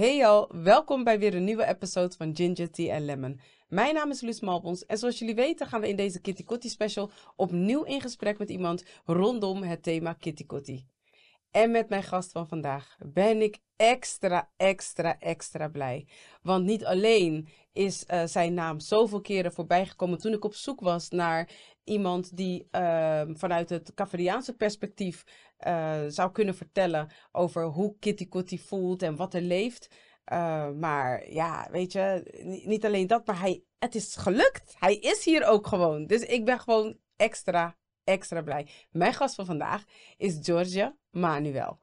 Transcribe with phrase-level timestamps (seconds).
[0.00, 3.40] Hey al, welkom bij weer een nieuwe episode van Ginger Tea and Lemon.
[3.68, 6.68] Mijn naam is Luus Malbons en zoals jullie weten gaan we in deze Kitty Kotti
[6.68, 10.86] special opnieuw in gesprek met iemand rondom het thema Kitty Kotti.
[11.50, 16.06] En met mijn gast van vandaag ben ik extra, extra, extra blij.
[16.42, 21.08] Want niet alleen is uh, zijn naam zoveel keren voorbijgekomen toen ik op zoek was
[21.08, 21.50] naar
[21.84, 25.24] iemand die uh, vanuit het Caveriaanse perspectief
[25.66, 29.88] uh, zou kunnen vertellen over hoe Kitty Kotti voelt en wat er leeft.
[30.32, 32.22] Uh, maar ja, weet je,
[32.64, 34.74] niet alleen dat, maar hij, het is gelukt.
[34.78, 36.06] Hij is hier ook gewoon.
[36.06, 38.68] Dus ik ben gewoon extra, extra blij.
[38.90, 39.84] Mijn gast van vandaag
[40.16, 41.80] is Georgia Manuel.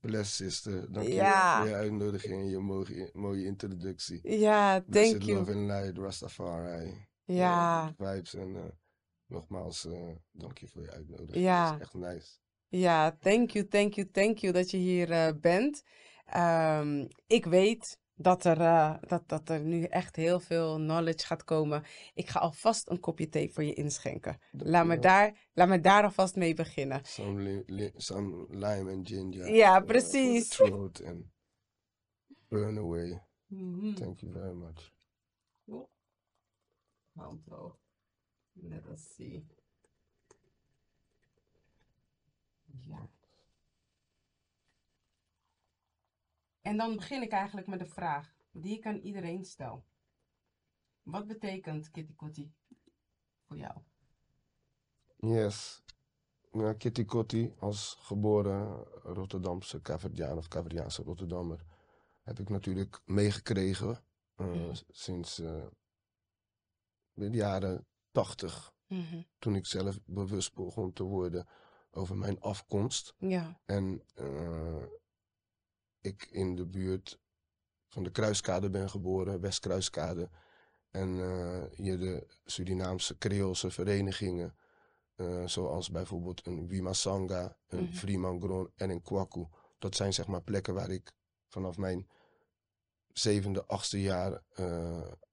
[0.00, 1.56] Bless sister, dank ja.
[1.56, 4.38] je voor je uitnodiging en je mooie, mooie introductie.
[4.38, 5.38] Ja, thank you.
[5.38, 7.06] love and light, Rastafari.
[7.24, 7.94] Ja.
[7.96, 8.64] Vibes en uh,
[9.28, 11.44] nogmaals, uh, dank je voor je uitnodiging.
[11.44, 11.70] Ja.
[11.70, 12.38] Dat is echt nice.
[12.68, 15.82] Ja, thank you, thank you, thank you dat je hier bent.
[16.36, 21.44] Um, ik weet dat er, uh, dat, dat er nu echt heel veel knowledge gaat
[21.44, 21.82] komen.
[22.14, 24.38] Ik ga alvast een kopje thee voor je inschenken.
[24.50, 27.00] Laat me, daar, laat me daar alvast mee beginnen.
[27.04, 29.54] Some, li li some lime and ginger.
[29.54, 30.48] Ja, precies.
[30.48, 31.24] Throat and
[32.48, 33.22] burn away.
[33.46, 33.94] Mm -hmm.
[33.94, 34.92] Thank you very much.
[37.14, 37.40] Hand
[38.60, 39.46] Let us see.
[42.64, 43.08] Ja.
[46.60, 49.84] En dan begin ik eigenlijk met de vraag die ik aan iedereen stel.
[51.02, 52.52] Wat betekent Kitty Kotti
[53.46, 53.78] voor jou?
[55.16, 55.82] Yes.
[56.52, 61.64] Ja, Kitty Kotti, als geboren Rotterdamse Caverdiaan of Caverdiaanse Rotterdammer,
[62.22, 64.04] heb ik natuurlijk meegekregen
[64.36, 64.72] uh, mm.
[64.88, 65.66] sinds uh,
[67.12, 67.86] de jaren
[68.22, 68.72] tachtig.
[68.86, 69.26] Mm -hmm.
[69.38, 71.46] Toen ik zelf bewust begon te worden
[71.90, 73.14] over mijn afkomst.
[73.18, 73.60] Ja.
[73.64, 74.82] En uh,
[76.00, 77.18] ik in de buurt
[77.88, 80.30] van de Kruiskade ben geboren, Westkruiskade.
[80.90, 84.56] En uh, hier de Surinaamse Creoolse verenigingen,
[85.16, 88.70] uh, zoals bijvoorbeeld een Wimasanga, een mm -hmm.
[88.76, 89.46] En een Kwaku.
[89.78, 91.12] Dat zijn zeg maar plekken waar ik
[91.48, 92.08] vanaf mijn
[93.12, 94.42] zevende, achtste jaar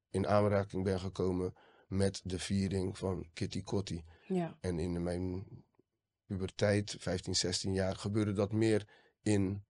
[0.09, 1.53] in aanraking ben gekomen
[1.87, 4.03] met de viering van Kitty Kotti.
[4.27, 4.57] Ja.
[4.59, 5.45] En in mijn
[6.25, 8.87] puberteit, 15, 16 jaar, gebeurde dat meer
[9.21, 9.63] in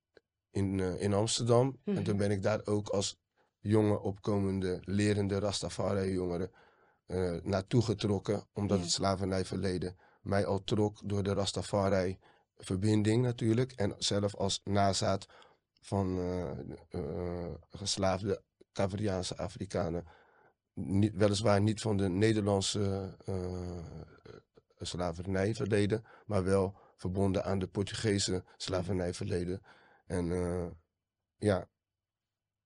[0.56, 1.66] in, uh, in Amsterdam.
[1.66, 1.98] Mm -hmm.
[1.98, 3.18] En toen ben ik daar ook als
[3.59, 6.52] jonge, opkomende, lerende Rastafari-jongeren
[7.08, 8.47] uh, naartoe getrokken.
[8.53, 8.84] Omdat ja.
[8.84, 13.72] het slavernijverleden mij al trok door de Rastafari-verbinding natuurlijk.
[13.72, 15.28] En zelf als nazaat
[15.82, 18.42] van uh, geslaafde
[18.74, 20.06] Caveriaanse Afrikanen.
[20.75, 23.16] Niet, weliswaar niet van de Nederlandse
[24.80, 29.62] slavernijverleden, maar wel verbonden aan de Portugese slavernijverleden.
[30.06, 30.66] En uh,
[31.38, 31.69] ja,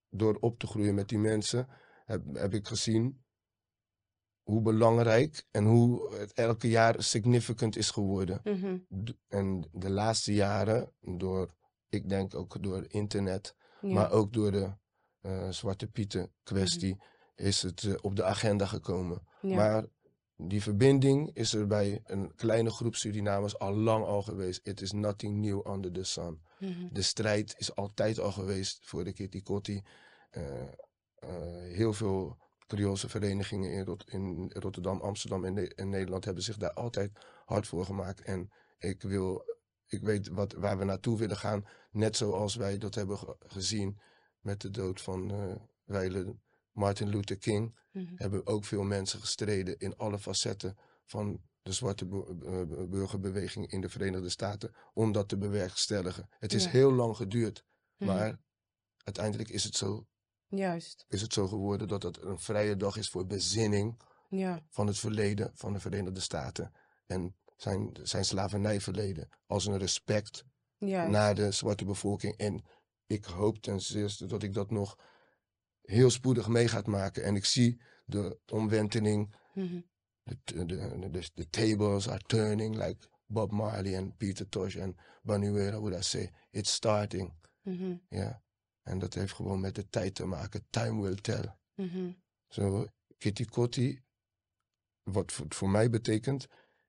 [0.10, 1.68] door op te groeien met die mensen
[2.06, 3.24] heb, heb ik gezien
[4.44, 8.42] hoe belangrijk en hoe het elke jaar significant is geworden.
[8.44, 8.86] Mm -hmm.
[9.28, 11.56] En de laatste jaren, door,
[11.90, 13.94] ik denk ook door internet, ja.
[13.94, 14.72] maar ook door de
[15.22, 17.18] uh, Zwarte Pieten kwestie, mm -hmm.
[17.40, 19.22] Is het uh, op de agenda gekomen.
[19.42, 19.56] Ja.
[19.56, 19.86] Maar
[20.36, 24.60] die verbinding is er bij een kleine groep Surinamers al lang al geweest.
[24.64, 26.42] It is nothing new under the sun.
[26.60, 26.90] Mm -hmm.
[26.92, 29.84] De strijd is altijd al geweest voor de Kitty Kotti.
[30.32, 31.30] Uh, uh,
[31.76, 36.58] heel veel Creoolse verenigingen in, Rot in, Rotterdam, Amsterdam en, ne en, Nederland hebben zich
[36.58, 37.12] daar altijd
[37.46, 38.22] hard voor gemaakt.
[38.22, 39.44] En ik, wil,
[39.88, 41.66] ik weet wat, waar we naartoe willen gaan.
[41.92, 44.00] Net zoals wij dat hebben ge gezien
[44.40, 46.36] met de dood van uh, Weile
[46.72, 47.78] Martin Luther King.
[47.92, 48.14] Mm -hmm.
[48.18, 52.06] Hebben ook veel mensen gestreden in alle facetten van de zwarte
[52.90, 56.30] burgerbeweging in de Verenigde Staten om dat te bewerkstelligen.
[56.40, 56.70] Het is Ja.
[56.70, 57.66] heel lang geduurd,
[57.98, 58.12] Mhm.
[58.12, 58.40] maar
[59.04, 60.08] uiteindelijk is het, zo,
[60.48, 61.06] Juist.
[61.08, 64.66] is het zo geworden dat het een vrije dag is voor bezinning Ja.
[64.70, 66.72] van het verleden van de Verenigde Staten
[67.06, 70.44] en zijn, zijn slavernijverleden als een respect
[70.78, 71.12] Juist.
[71.12, 72.38] naar de zwarte bevolking.
[72.38, 72.64] En
[73.08, 74.98] ik hoop ten zeerste dat ik dat nog
[75.90, 77.24] heel spoedig mee gaat maken.
[77.24, 79.80] En ik zie de omwenteling Mhm.
[80.24, 80.66] the, the,
[81.12, 86.02] the, the tables are turning like Bob Marley and Peter Tosh en Banuera would I
[86.02, 86.32] say.
[86.52, 87.34] It's starting.
[87.62, 87.96] Mhm.
[88.10, 88.42] Ja.
[88.84, 90.66] En dat heeft gewoon met de tijd te maken.
[90.70, 91.56] Time will tell.
[91.76, 92.12] Mhm.
[92.48, 92.88] Zo,
[93.18, 94.00] Kitty Kotti,
[95.04, 96.48] wat voor, voor mij betekent,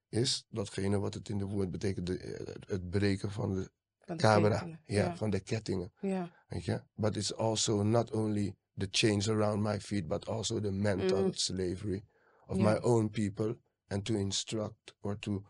[0.08, 4.22] is datgene wat het in de woord betekent, de, het breken van de Van de
[4.22, 5.16] camera, ja, Ja.
[5.16, 5.92] van de kettingen.
[6.00, 6.30] Ja.
[6.48, 6.82] Weet je?
[6.94, 11.34] But it's also not only the chains around my feet, but also the mental Mm.
[11.34, 12.04] slavery
[12.46, 13.56] of my own people,
[13.86, 15.42] and to instruct or to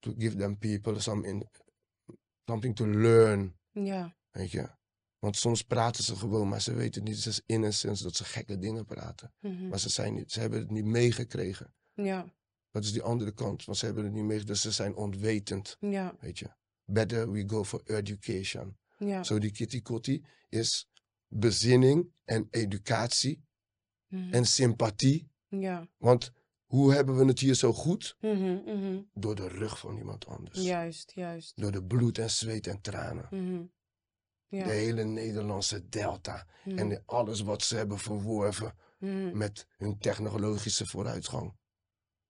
[0.00, 1.48] to give them people some in,
[2.46, 3.56] something to learn.
[3.72, 4.16] Ja.
[4.30, 4.68] Weet je?
[5.18, 8.84] Want soms praten ze gewoon, maar ze weten niet, is innocence dat ze gekke dingen
[8.84, 9.32] praten.
[9.40, 9.68] Mhm.
[9.68, 11.74] Maar ze, zijn niet, ze hebben het niet meegekregen.
[11.94, 12.32] Ja,
[12.70, 15.76] Dat is die andere kant, want ze hebben het niet meegekregen, dus ze zijn onwetend,
[15.80, 16.50] ja, weet je.
[16.84, 18.76] Better we go for education.
[18.98, 19.22] ja.
[19.22, 20.88] Zo die kitty kotti is
[21.32, 23.44] bezinning en educatie
[24.08, 24.32] Mhm.
[24.34, 25.30] en sympathie.
[25.48, 25.88] Ja.
[25.98, 26.32] Want
[26.64, 28.16] hoe hebben we het hier zo goed?
[28.20, 29.02] Mhm, mhm.
[29.14, 30.58] Door de rug van iemand anders.
[30.62, 31.56] Juist, juist.
[31.56, 33.70] Door de bloed en zweet en tranen.
[34.46, 34.64] Ja.
[34.64, 36.46] De hele Nederlandse delta.
[36.64, 38.74] En alles wat ze hebben verworven
[39.32, 41.54] met hun technologische vooruitgang.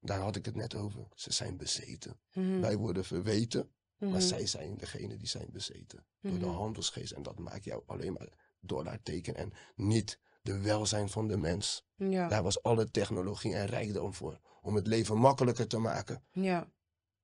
[0.00, 1.06] Daar had ik het net over.
[1.14, 2.20] Ze zijn bezeten.
[2.60, 6.06] Wij worden verweten, maar zij zijn degene die zijn bezeten.
[6.20, 7.12] Door de handelsgeest.
[7.12, 11.84] En dat maakt jou alleen maar dollarteken en niet de welzijn van de mens.
[11.96, 14.40] Ja, Daar was alle technologie en rijkdom voor.
[14.60, 16.24] Om het leven makkelijker te maken.
[16.30, 16.70] ja,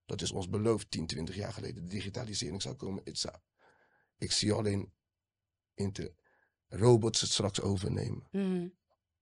[0.05, 1.82] Dat is ons beloofd 10, 20 jaar geleden.
[1.85, 3.02] De digitalisering zou komen.
[3.05, 3.37] Zou-
[4.19, 4.93] Ik zie alleen
[5.75, 6.14] inter-
[6.69, 8.29] robots het straks overnemen.
[8.31, 8.69] Mhm.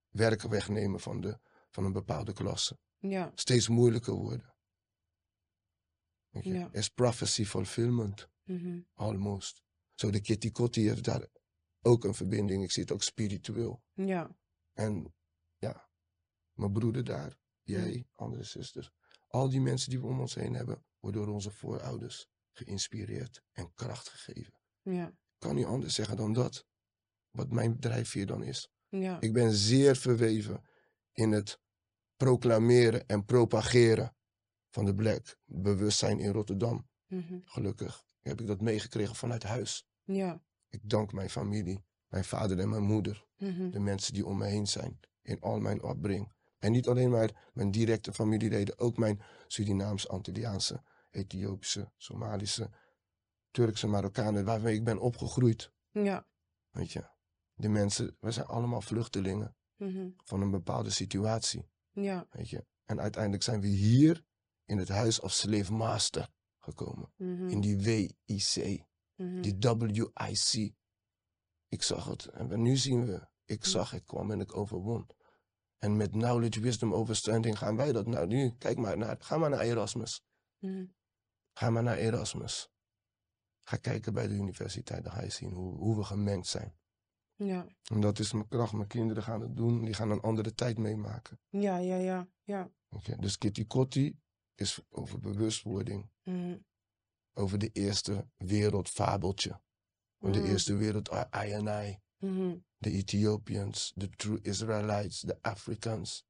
[0.08, 1.38] Werken wegnemen van, de,
[1.70, 2.78] van een bepaalde klasse.
[2.98, 4.54] ja, Steeds moeilijker worden.
[6.30, 6.68] Ja.
[6.72, 8.28] Is prophecy fulfillment.
[8.44, 8.80] Mhm.
[8.94, 9.62] Almost.
[9.94, 11.26] Zo de Kitty Kotti heeft daar
[11.82, 12.62] ook een verbinding.
[12.62, 13.82] Ik zie het ook spiritueel.
[13.94, 14.36] ja,
[14.72, 15.14] En
[15.58, 15.88] ja,
[16.52, 18.90] mijn broeder daar, jij, andere zusters.
[19.28, 23.72] Al die mensen die we om ons heen hebben, worden door onze voorouders geïnspireerd en
[23.74, 24.60] kracht gegeven.
[24.82, 26.66] ja, Ik kan niet anders zeggen dan dat.
[27.30, 28.70] Wat mijn drijfveer dan is.
[28.88, 30.64] ja, Ik ben zeer verweven
[31.12, 31.60] in het
[32.16, 34.16] proclameren en propageren
[34.70, 36.88] van de black bewustzijn in Rotterdam.
[37.06, 37.38] Mhm.
[37.44, 39.86] Gelukkig heb ik dat meegekregen vanuit huis.
[40.04, 43.24] ja, Ik dank mijn familie, mijn vader en mijn moeder.
[43.38, 43.70] Mhm.
[43.70, 46.32] de mensen die om me heen zijn in al mijn opbreng.
[46.58, 52.70] En niet alleen maar mijn directe familieleden, ook mijn Surinaams, Antilliaanse, Ethiopische, Somalische,
[53.50, 55.72] Turkse Marokkanen, waarmee ik ben opgegroeid.
[55.90, 56.26] ja,
[56.70, 57.08] Weet je,
[57.54, 60.08] de mensen, we zijn allemaal vluchtelingen Mhm.
[60.24, 61.68] van een bepaalde situatie.
[61.92, 64.24] ja, Weet je, en uiteindelijk zijn we hier
[64.64, 66.28] in het Huis of Slave Master
[66.58, 67.48] gekomen, Mhm.
[67.48, 68.84] in die WIC,
[69.16, 69.40] Mhm.
[69.40, 70.74] die WIC.
[71.68, 72.26] Ik zag het.
[72.26, 73.28] En nu zien we.
[73.44, 75.06] Ik zag, ik kwam en ik overwon.
[75.78, 78.50] En met knowledge, wisdom, understanding gaan wij dat nou nu.
[78.58, 80.22] Kijk maar naar, ga maar naar Erasmus.
[80.58, 80.86] Mhm.
[81.52, 82.68] Ga maar naar Erasmus.
[83.62, 86.76] Ga kijken bij de universiteit, dan ga je zien hoe, hoe we gemengd zijn.
[87.34, 88.72] ja, En dat is mijn kracht.
[88.72, 89.84] Mijn kinderen gaan het doen.
[89.84, 91.40] Die gaan een andere tijd meemaken.
[91.48, 94.18] ja, ja, ja, ja, Oké, Dus Kitty Kotti
[94.54, 96.10] is over bewustwording.
[96.22, 96.58] Mhm.
[97.38, 99.60] Over de eerste wereldfabeltje.
[100.20, 100.44] Van de Mm.
[100.46, 101.08] eerste wereld,
[101.46, 101.98] I and I.
[102.18, 102.56] Mhm.
[102.78, 106.24] the Ethiopians, the true Israelites, the Africans,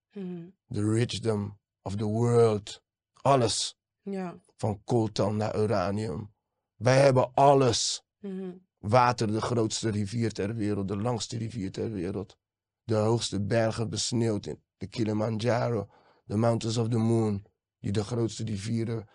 [0.69, 2.83] the richdom of the world.
[3.23, 3.79] Alles.
[4.03, 6.33] ja, Van coltan naar uranium.
[6.77, 8.03] Wij hebben alles.
[8.21, 8.53] Mhm.
[8.79, 12.37] Water, de grootste rivier ter wereld, de langste rivier ter wereld.
[12.83, 15.89] De hoogste bergen besneeuwd in de Kilimanjaro,
[16.27, 17.45] the mountains of the moon,
[17.79, 19.09] die de grootste rivieren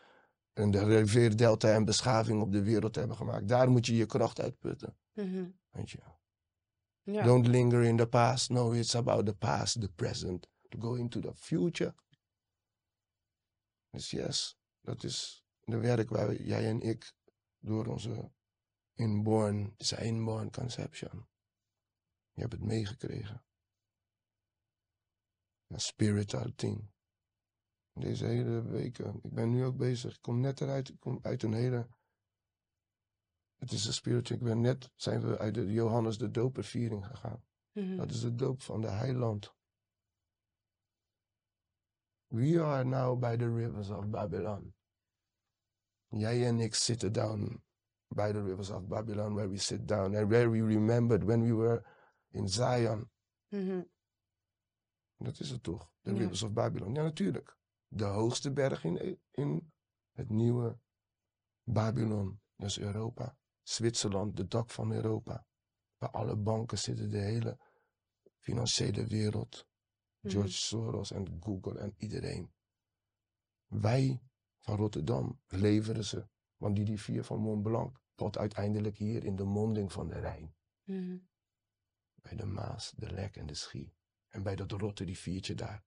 [0.53, 3.47] en de rivierdelta en beschaving op de wereld hebben gemaakt.
[3.47, 4.97] Daar moet je je kracht uitputten.
[5.13, 5.49] Mhm.
[5.69, 5.99] Weet je.
[7.03, 8.49] Don't linger in the past.
[8.49, 11.95] No, it's about the past, the present, to go into the future.
[13.89, 17.13] Dus yes, dat is de werk waar jij en ik
[17.59, 18.31] door onze
[18.93, 21.27] inborn, een inborn conception.
[22.33, 23.43] Je hebt het meegekregen.
[25.67, 26.91] Een spiritual thing.
[28.01, 29.19] Deze hele weken.
[29.23, 30.15] Ik ben nu ook bezig.
[30.15, 30.89] Ik kom net eruit.
[30.89, 31.87] Ik kom uit een hele.
[33.57, 34.39] Het is een spiritual.
[34.39, 34.91] Ik ben net.
[34.95, 37.43] Zijn we uit de Johannes de Doperviering gegaan.
[37.71, 37.95] Mhm.
[37.95, 39.53] Dat is de doop van de heiland.
[42.27, 44.73] We are now by the rivers of Babylon.
[46.07, 47.63] Jij en ik zitten down
[48.07, 51.53] by the rivers of Babylon, where we sit down and where we remembered when we
[51.53, 51.85] were
[52.29, 53.09] in Zion.
[53.47, 53.81] Mhm.
[55.17, 55.91] Dat is het toch?
[56.01, 56.17] De Ja.
[56.17, 56.93] rivers of Babylon.
[56.93, 57.57] Ja, natuurlijk.
[57.93, 59.71] De hoogste berg in, in
[60.11, 60.79] het nieuwe
[61.63, 62.41] Babylon.
[62.55, 63.37] Dat is Europa.
[63.61, 65.45] Zwitserland, de dak van Europa.
[65.97, 67.59] Waar alle banken zitten, de hele
[68.37, 69.67] financiële wereld.
[70.19, 70.33] Mhm.
[70.33, 72.53] George Soros en Google en iedereen.
[73.65, 74.21] Wij
[74.57, 76.27] van Rotterdam leveren ze.
[76.55, 80.55] Want die rivier van Mont Blanc valt uiteindelijk hier in de monding van de Rijn.
[80.83, 81.17] Mhm.
[82.13, 83.93] Bij de Maas, de Lek en de Schie.
[84.27, 85.83] En bij dat rotte riviertje daar.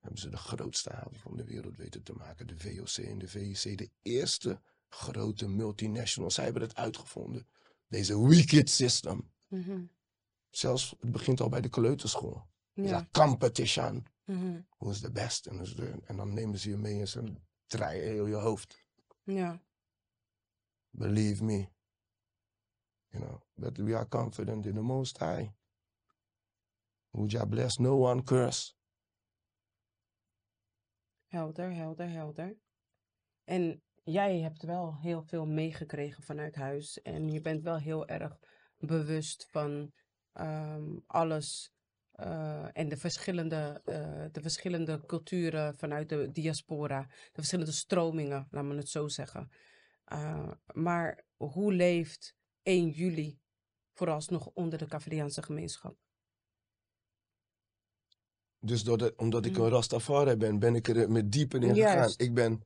[0.00, 2.46] Hebben ze de grootste haven van de wereld weten te maken.
[2.46, 3.78] De VOC en de VIC.
[3.78, 6.34] De eerste grote multinationals.
[6.34, 7.46] Zij hebben het uitgevonden.
[7.88, 9.30] Deze wicked system.
[9.48, 9.82] Mhm.
[10.50, 12.48] Zelfs, het begint al bij de kleuterschool.
[12.72, 14.06] ja, competition.
[14.24, 14.60] Mhm.
[14.78, 15.46] Is de best?
[15.46, 17.34] En, dus de- en dan nemen ze je mee en ze
[17.66, 18.84] draaien heel je hoofd.
[19.24, 19.60] ja,
[20.90, 21.68] Believe me.
[23.08, 25.48] You know, but we are confident in the Most High.
[27.10, 28.72] Who shall bless, no one curse.
[31.30, 32.56] Helder, helder, helder.
[33.44, 37.02] En jij hebt wel heel veel meegekregen vanuit huis.
[37.02, 38.38] En je bent wel heel erg
[38.78, 39.92] bewust van
[40.32, 41.72] ehm, alles.
[42.10, 47.06] eh, en de verschillende, eh, de verschillende culturen vanuit de diaspora.
[47.06, 49.50] De verschillende stromingen, laat me het zo zeggen.
[50.12, 53.38] Uh, maar hoe leeft 1 juli
[53.92, 55.96] vooralsnog onder de Caveriaanse gemeenschap?
[58.60, 59.64] Dus doordat, omdat ik Mm.
[59.64, 61.96] een Rastafari ben, ben ik er met dieper in gegaan.
[61.96, 62.20] Juist.
[62.20, 62.62] Ik ben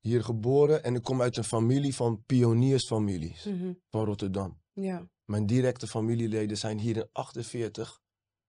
[0.00, 4.60] hier geboren en ik kom uit een familie van pioniersfamilies Mhm, van Rotterdam.
[4.72, 5.08] Ja.
[5.24, 8.00] Mijn directe familieleden zijn hier in 48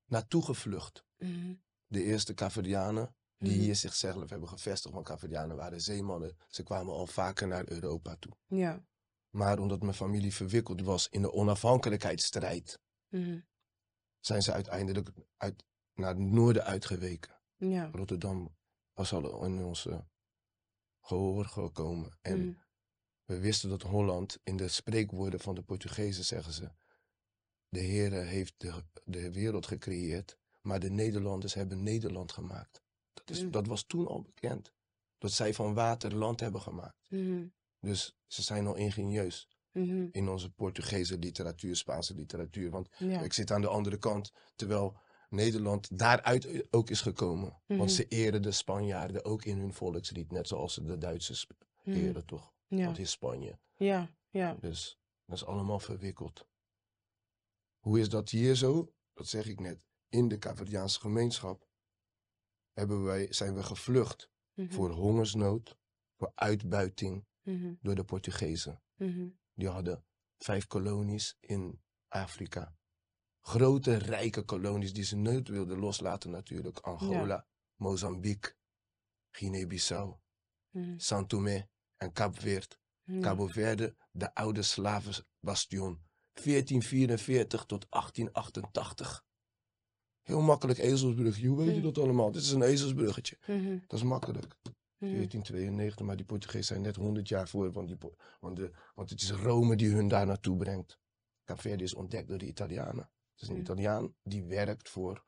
[0.05, 1.03] naartoe gevlucht.
[1.17, 1.53] mhm,
[1.87, 3.59] De eerste Caverdianen die Mhm.
[3.61, 6.35] hier zichzelf hebben gevestigd, want Caverdianen waren zeemannen.
[6.47, 8.31] Ze kwamen al vaker naar Europa toe.
[8.47, 8.85] Ja.
[9.29, 12.79] Maar omdat mijn familie verwikkeld was in de onafhankelijkheidsstrijd,
[14.19, 17.39] zijn ze uiteindelijk uit, naar het noorden uitgeweken.
[17.57, 17.89] Ja.
[17.93, 18.55] Rotterdam
[18.93, 20.05] was al in onze
[21.01, 22.17] gehoor gekomen.
[22.21, 22.53] En mhm,
[23.25, 26.71] we wisten dat Holland, in de spreekwoorden van de Portugezen zeggen ze,
[27.69, 32.81] de Heere heeft de, de wereld gecreëerd, maar de Nederlanders hebben Nederland gemaakt.
[33.13, 33.51] Dat, is, Mm.
[33.51, 34.73] dat was toen al bekend.
[35.17, 37.09] Dat zij van water land hebben gemaakt.
[37.09, 37.45] mhm,
[37.79, 42.69] Dus ze zijn al ingenieus mhm, in onze Portugese literatuur, Spaanse literatuur.
[42.69, 43.21] Want Ja.
[43.21, 44.97] ik zit aan de andere kant, terwijl
[45.31, 47.61] Nederland daaruit ook is gekomen.
[47.67, 47.77] Mhm.
[47.77, 51.47] Want ze eren de Spanjaarden ook in hun volkslied, net zoals ze de Duitsers
[51.83, 52.53] mhm, eren, toch?
[52.67, 52.85] Ja.
[52.85, 53.59] Want in Spanje.
[53.75, 54.09] Ja.
[54.29, 54.57] Ja.
[54.59, 56.47] Dus dat is allemaal verwikkeld.
[57.79, 58.93] Hoe is dat hier zo?
[59.13, 59.83] Dat zeg ik net.
[60.09, 61.67] In de Caverdiaanse gemeenschap
[62.73, 65.77] hebben wij, zijn we gevlucht mhm, voor hongersnood,
[66.17, 68.81] voor uitbuiting mhm, door de Portugezen.
[68.95, 70.05] mhm, Die hadden
[70.37, 72.75] vijf kolonies in Afrika.
[73.41, 76.79] Grote, rijke kolonies die ze nooit wilden loslaten natuurlijk.
[76.79, 77.45] Angola,
[77.75, 78.53] Mozambique,
[79.31, 80.15] Guinea-Bissau,
[80.97, 81.67] Saint-Tomé
[81.97, 82.79] en Kaapverd.
[83.03, 83.19] ja.
[83.19, 86.01] Cabo Verde, de oude slavenbastion.
[86.33, 89.25] 1444 tot 1888.
[90.21, 91.47] Heel makkelijk ezelsbrugje.
[91.47, 91.81] Hoe weet je Hmm.
[91.83, 92.31] dat allemaal?
[92.31, 93.37] Dit is een ezelsbruggetje.
[93.47, 94.55] mhm, Dat is makkelijk.
[94.63, 97.71] mhm, 1492, maar die Portugezen zijn net 100 jaar voor.
[97.71, 97.97] Want, die,
[98.39, 100.99] want, de, want het is Rome die hun daar naartoe brengt.
[101.45, 103.09] Cabo Verde is ontdekt door de Italianen.
[103.41, 103.61] Het is een.
[103.61, 105.25] Italiaan die werkt voor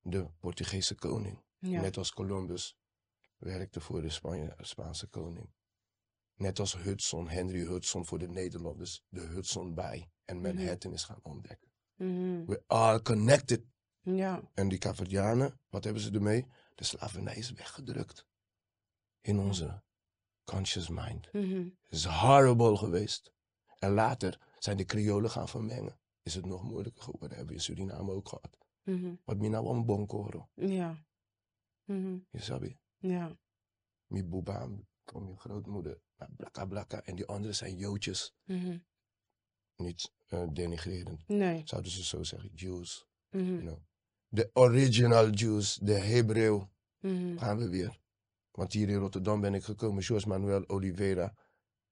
[0.00, 1.42] de Portugese koning.
[1.58, 1.80] Ja.
[1.80, 2.76] Net als Columbus
[3.38, 5.50] werkte voor de Spanje, Spaanse koning.
[6.34, 11.18] Net als Hudson, Henry Hudson voor de Nederlanders, de Hudson Bay en Manhattan is gaan
[11.22, 11.68] ontdekken.
[11.94, 13.64] mhm, We are connected.
[14.00, 14.42] Ja.
[14.54, 16.46] En die Caverdianen, wat hebben ze ermee?
[16.74, 18.26] De slavernij is weggedrukt.
[19.20, 19.82] In onze
[20.44, 21.32] conscious mind.
[21.32, 21.56] mhm,
[21.86, 23.32] Het is horrible geweest.
[23.78, 25.98] En later zijn de Creolen gaan vermengen.
[26.28, 27.28] Is het nog moeilijker geworden.
[27.36, 28.58] Hebben we in Suriname ook gehad.
[28.82, 30.48] mhm, Wat mina een bonkoro.
[30.54, 31.04] Ja.
[31.84, 32.78] mhm, Je sabi.
[32.98, 33.36] Ja.
[34.06, 34.68] Mi boeba
[35.04, 36.00] van mijn grootmoeder.
[36.16, 37.02] Nou, Blakka blakka.
[37.02, 38.34] En die anderen zijn Joodjes.
[38.44, 38.78] mhm,
[39.76, 41.28] Niet eh, denigrerend.
[41.28, 41.62] Nee.
[41.64, 42.50] Zouden ze zo zeggen.
[42.54, 43.06] Jews.
[43.30, 43.78] mhm, You know.
[44.28, 45.74] De original Jews.
[45.74, 46.68] De Hebreeuw.
[47.00, 48.00] mhm, Gaan we weer.
[48.50, 50.02] Want hier in Rotterdam ben ik gekomen.
[50.02, 51.34] José Manuel Oliveira.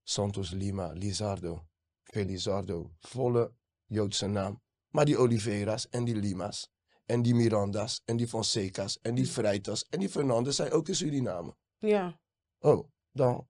[0.02, 0.92] Santos Lima.
[0.92, 1.66] Lizardo.
[2.02, 2.92] Felizardo.
[2.98, 3.52] Volle
[3.86, 4.60] Joodse naam.
[4.90, 6.68] Maar die Oliveira's en die Lima's.
[7.04, 8.02] En die Miranda's.
[8.04, 8.98] En die Fonseca's.
[9.02, 9.84] En die Freitas.
[9.88, 11.56] En die Fernandes zijn ook in Suriname.
[11.78, 12.20] Ja.
[12.58, 13.48] Oh, dan.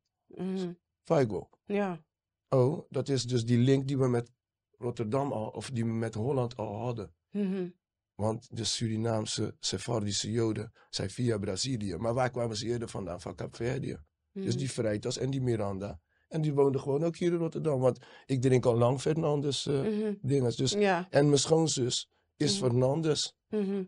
[1.05, 1.49] Faigo.
[1.65, 2.05] Ja.
[2.49, 4.31] Oh, dat is dus die link die we met
[4.79, 7.15] Rotterdam al, of die we met Holland al hadden.
[7.31, 7.69] mhm,
[8.15, 11.97] Want de Surinaamse Sephardische Joden zijn via Brazilië.
[11.97, 13.21] Maar waar kwamen ze eerder vandaan?
[13.21, 13.99] Van Kaapverdië.
[14.33, 16.01] Dus mhm, die Freitas en die Miranda.
[16.37, 17.81] En die woonden gewoon ook hier in Rotterdam.
[17.81, 20.57] Want ik drink al lang Fernandes mhm, dinges.
[20.57, 21.07] Dus, Ja.
[21.11, 22.65] en mijn schoonzus is Mhm.
[22.69, 23.35] Fernandes.
[23.49, 23.85] mhm,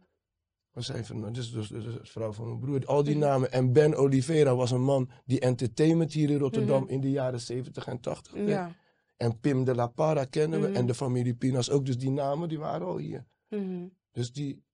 [0.70, 2.86] We zijn Fernandes, dus dus de vrouw van mijn broer.
[2.86, 3.24] Al die Mhm.
[3.24, 3.52] namen.
[3.52, 6.92] En Ben Oliveira was een man die entertainment hier in Rotterdam Mhm.
[6.92, 8.48] in de jaren 70 en 80 deed.
[8.48, 8.74] Ja.
[9.16, 10.66] En Pim de la Parra kennen we.
[10.66, 11.86] En de familie Pinas ook.
[11.86, 13.26] Dus die namen die waren al hier.
[14.12, 14.64] Dus die,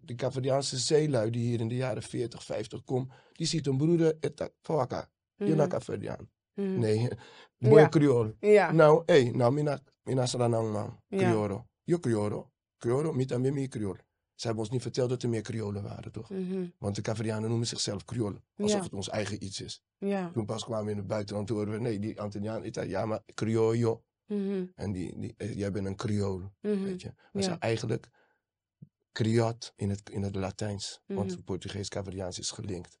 [0.00, 3.10] de Caverdiaanse zeelui die hier in de jaren 40, 50 komen.
[3.32, 4.18] Die ziet een broeder,
[4.60, 5.10] fawaka.
[5.36, 5.68] Je mhm,
[6.62, 6.78] mhm.
[6.78, 7.08] Nee,
[7.58, 7.88] boy Ja.
[7.88, 8.36] Creole.
[8.40, 8.72] Ja.
[8.72, 11.00] Nou, hey, nou, mina, mina saranang man.
[11.06, 11.18] Ja.
[11.18, 11.66] Creolo.
[11.84, 12.50] Yo Creolo.
[12.78, 14.06] Creolo, mita mimi Creole.
[14.34, 16.30] Ze hebben ons niet verteld dat er meer Creolen waren, toch?
[16.30, 18.42] mhm, Want de Caverdianen noemen zichzelf Creole.
[18.56, 18.84] Alsof Ja.
[18.84, 19.82] het ons eigen iets is.
[19.98, 20.30] Ja.
[20.30, 24.02] Toen pas kwamen we in het buitenland, hoorden we, nee, die Antilliaan, Italiaan, maar Criollo.
[24.26, 26.50] mhm, En die, die, eh, jij bent een Creole.
[26.60, 27.08] mhm, Weet je.
[27.08, 27.14] Ja.
[27.32, 28.08] We zijn eigenlijk
[29.12, 31.00] Criot in het, in het Latijns.
[31.06, 32.98] Want het Portugees Caveriaans is gelinkt.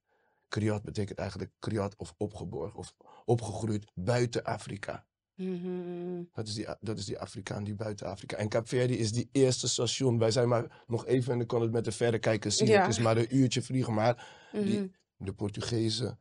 [0.48, 5.06] Criot betekent eigenlijk Criot of opgeborgen of opgegroeid buiten Afrika.
[5.34, 6.22] Mhm.
[6.32, 8.36] Dat is, die, dat is die Afrikaan die buiten Afrika.
[8.36, 10.18] En Kaapverdi is die eerste station.
[10.18, 12.68] Wij zijn maar nog even en ik kan het met de verrekijker zien.
[12.68, 12.80] Ja.
[12.80, 13.94] Het is maar een uurtje vliegen.
[13.94, 14.88] Maar die, Mhm.
[15.16, 16.20] de Portugezen,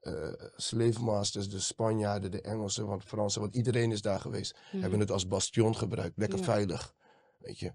[0.00, 4.58] eh slave masters, de Spanjaarden, de Engelsen, want Fransen, want iedereen is daar geweest.
[4.70, 6.16] Hebben het als bastion gebruikt.
[6.18, 6.38] Lekker.
[6.38, 6.44] Ja.
[6.44, 6.94] veilig.
[7.38, 7.74] Weet je.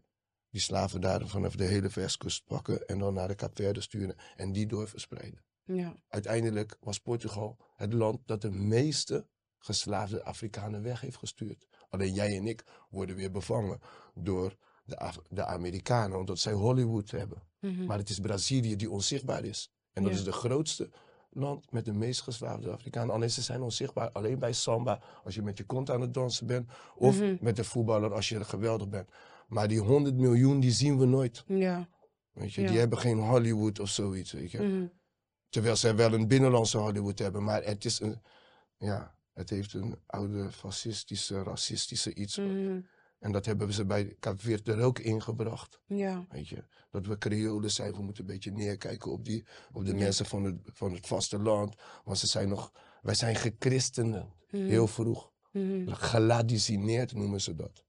[0.50, 4.16] Die slaven daar vanaf de hele Westkust pakken en dan naar de Kaapverde sturen.
[4.36, 5.44] En die doorverspreiden.
[5.74, 5.96] Ja.
[6.08, 9.26] Uiteindelijk was Portugal het land dat de meeste
[9.60, 11.68] geslaafde Afrikanen weg heeft gestuurd.
[11.90, 13.80] Alleen jij en ik worden weer bevangen
[14.14, 17.42] door de, Af- de Amerikanen, omdat zij Hollywood hebben.
[17.60, 17.86] Mhm.
[17.86, 19.72] Maar het is Brazilië die onzichtbaar is.
[19.94, 20.18] En dat Ja.
[20.18, 20.90] is de grootste
[21.30, 23.14] land met de meest geslaafde Afrikanen.
[23.14, 26.48] Alleen ze zijn onzichtbaar alleen bij samba als je met je kont aan het dansen
[26.48, 26.70] bent.
[26.96, 27.38] Of Mhm.
[27.42, 29.10] met de voetballer als je geweldig bent.
[29.48, 31.44] Maar die 100 miljoen die zien we nooit.
[31.48, 31.90] Ja.
[32.32, 32.62] Weet je?
[32.62, 32.68] Ja.
[32.70, 34.32] Die hebben geen Hollywood of zoiets.
[34.32, 34.62] Weet je?
[34.62, 34.86] Mhm.
[35.50, 37.44] Terwijl zij wel een binnenlandse Hollywood hebben.
[37.44, 38.22] Maar het is een...
[38.78, 42.38] Ja, het heeft een oude fascistische, racistische iets.
[42.38, 42.80] Mhm.
[43.20, 45.80] En dat hebben ze bij Kaapverde er ook ingebracht.
[45.86, 46.26] Ja.
[46.30, 49.92] Weet je, dat we Creolen zijn, we moeten een beetje neerkijken op, die, op de
[49.92, 49.98] Ja.
[49.98, 51.76] mensen van het, van het vasteland.
[52.04, 54.66] Want ze zijn nog, wij zijn gechristenen, Mhm.
[54.66, 55.32] heel vroeg.
[55.86, 57.84] Geladicineerd noemen ze dat.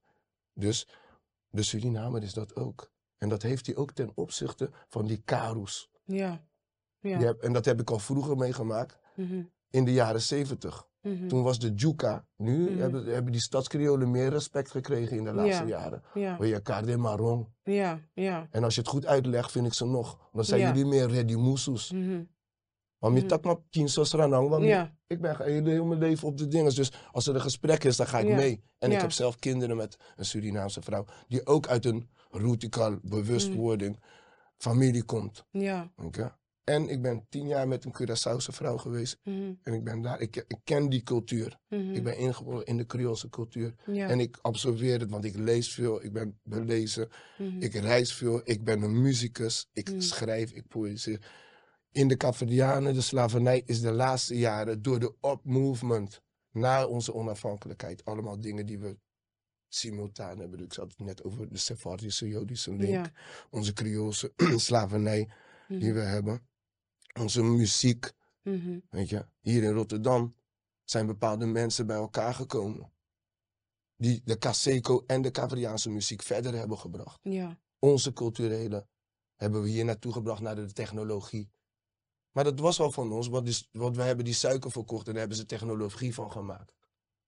[0.53, 0.87] Dus
[1.49, 2.91] de Surinamer is dat ook.
[3.17, 5.89] En dat heeft hij ook ten opzichte van die Karus.
[6.03, 6.45] Ja.
[7.01, 7.33] Ja.
[7.39, 9.43] En dat heb ik al vroeger meegemaakt, Mhm.
[9.69, 10.89] in de jaren zeventig.
[11.01, 11.27] Mhm.
[11.27, 12.25] Toen was de Juka.
[12.37, 12.79] Nu Mhm.
[12.79, 15.69] hebben, hebben die stadskreolen meer respect gekregen in de laatste Ja.
[15.69, 16.03] jaren.
[16.13, 16.37] Ja.
[16.43, 17.47] Je Carde Marron.
[17.63, 17.99] Ja.
[18.13, 18.47] Ja.
[18.51, 20.29] En als je het goed uitlegt, vind ik ze nog.
[20.33, 20.67] Dan zijn Ja.
[20.67, 21.91] jullie meer ready moesus.
[21.91, 22.23] Mhm.
[22.97, 23.27] Want je Mhm.
[23.29, 24.63] tak maar tien sos ranang, want
[25.07, 26.75] ik ben heel, mijn leven op de dingen.
[26.75, 28.35] Dus als er een gesprek is, dan ga ik Ja.
[28.35, 28.63] mee.
[28.77, 31.05] En ik heb zelf kinderen met een Surinaamse vrouw.
[31.27, 33.99] Die ook uit een rutical bewustwording
[34.57, 35.45] familie komt.
[35.51, 35.91] Ja.
[36.11, 36.31] je.
[36.63, 39.19] En ik ben tien jaar met een Curaçaose vrouw geweest.
[39.23, 39.53] Mhm.
[39.63, 41.57] En ik ben daar, ik, ik ken die cultuur.
[41.69, 41.91] Mhm.
[41.93, 43.73] Ik ben ingeboren in de Creoolse cultuur.
[43.85, 44.07] Ja.
[44.07, 47.09] En ik absorbeer het, want ik lees veel, ik ben belezen.
[47.37, 47.61] Mhm.
[47.61, 51.19] Ik reis veel, ik ben een muzikus, ik schrijf, ik poëzie.
[51.91, 56.21] In de Caverdianen, de slavernij is de laatste jaren door de up-movement
[56.51, 58.05] na onze onafhankelijkheid.
[58.05, 58.97] Allemaal dingen die we
[59.67, 60.63] simultaan hebben.
[60.63, 63.11] Ik had het net over de Sephardische Jodische link, Ja.
[63.49, 65.29] onze Creoolse slavernij
[65.67, 66.49] die we hebben.
[67.19, 68.11] Onze muziek,
[68.43, 68.79] Mhm.
[68.89, 69.25] weet je.
[69.39, 70.35] Hier in Rotterdam
[70.83, 72.91] zijn bepaalde mensen bij elkaar gekomen.
[73.95, 77.59] Die de Caseco en de Cavriaanse muziek verder hebben gebracht Ja.
[77.79, 78.87] onze culturele
[79.35, 81.51] hebben we hier naartoe gebracht naar de technologie.
[82.31, 85.11] Maar dat was al van ons, want, die, want we hebben die suiker verkocht en
[85.11, 86.73] daar hebben ze technologie van gemaakt.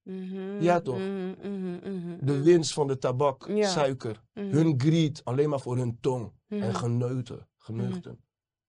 [0.01, 0.61] Mhm.
[0.61, 0.97] Ja, toch?
[0.97, 2.25] Mhm.
[2.25, 3.69] De winst van de tabak, Ja.
[3.69, 8.19] suiker, hun greed, alleen maar voor hun tong en geneuten, geneugten.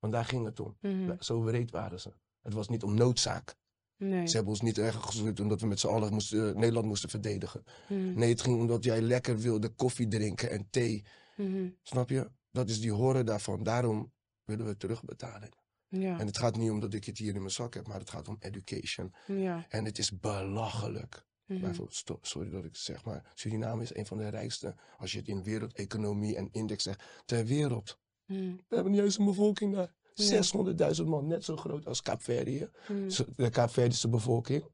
[0.05, 0.77] Want daar ging het om.
[0.81, 1.15] Mhm.
[1.19, 2.13] Zo breed waren ze.
[2.43, 3.55] Het was niet om noodzaak.
[3.97, 4.27] Nee.
[4.27, 7.09] Ze hebben ons niet erg gestuurd omdat we met z'n allen moesten, eh, Nederland moesten
[7.09, 7.65] verdedigen.
[7.89, 8.15] Mhm.
[8.15, 11.05] Nee, het ging omdat jij lekker wilde koffie drinken en thee.
[11.37, 11.69] Mhm.
[11.83, 12.31] Snap je?
[12.51, 13.63] Dat is die horen daarvan.
[13.63, 14.13] Daarom
[14.45, 15.49] willen we terugbetalen.
[15.89, 16.19] Ja.
[16.19, 18.11] En het gaat niet om dat ik het hier in mijn zak heb, maar het
[18.11, 19.15] gaat om education.
[19.27, 19.67] Ja.
[19.69, 21.27] En het is belachelijk.
[21.47, 25.19] Bijvoorbeeld, sorry dat ik het zeg, maar Suriname is een van de rijkste, als je
[25.19, 27.99] het in wereldeconomie en index zegt, ter wereld.
[28.27, 28.57] Mhm.
[28.69, 29.95] We hebben niet eens een bevolking daar.
[30.15, 30.25] Ja.
[30.25, 32.69] 600.000 man, net zo groot als Kaapverdië.
[33.09, 34.65] Zo- De Kaapverdische bevolking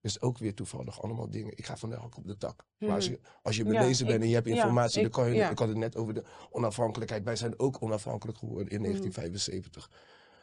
[0.00, 1.52] is ook weer toevallig allemaal dingen.
[1.56, 2.64] Ik ga van de hak op de tak.
[2.78, 3.14] Maar als Mhm.
[3.14, 5.58] je, als je Ja, belezen bent en je hebt informatie, ik- dan kan je, ik
[5.58, 7.24] had het net over de onafhankelijkheid.
[7.24, 9.90] Wij zijn ook onafhankelijk geworden in 1975.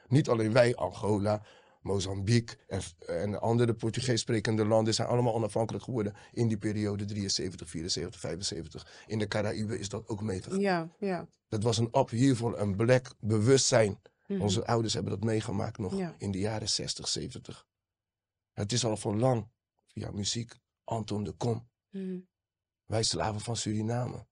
[0.07, 1.41] Niet alleen wij, Angola,
[1.85, 7.05] Mozambique en, en de andere Portugees sprekende landen zijn allemaal onafhankelijk geworden in die periode
[7.05, 9.03] 73, 74, 75.
[9.07, 10.59] In de Caraïbe is dat ook meegegaan.
[10.59, 10.89] Ja.
[10.99, 11.27] Ja.
[11.49, 14.01] Dat was een upheaval, een black bewustzijn.
[14.27, 14.41] Mhm.
[14.41, 16.15] Onze ouders hebben dat meegemaakt nog Ja.
[16.17, 17.67] in de jaren 60, 70.
[18.53, 19.47] Het is al van lang,
[19.87, 21.67] via muziek, Anton de Kom.
[21.89, 22.19] Mhm.
[22.85, 24.25] Wij slaven van Suriname.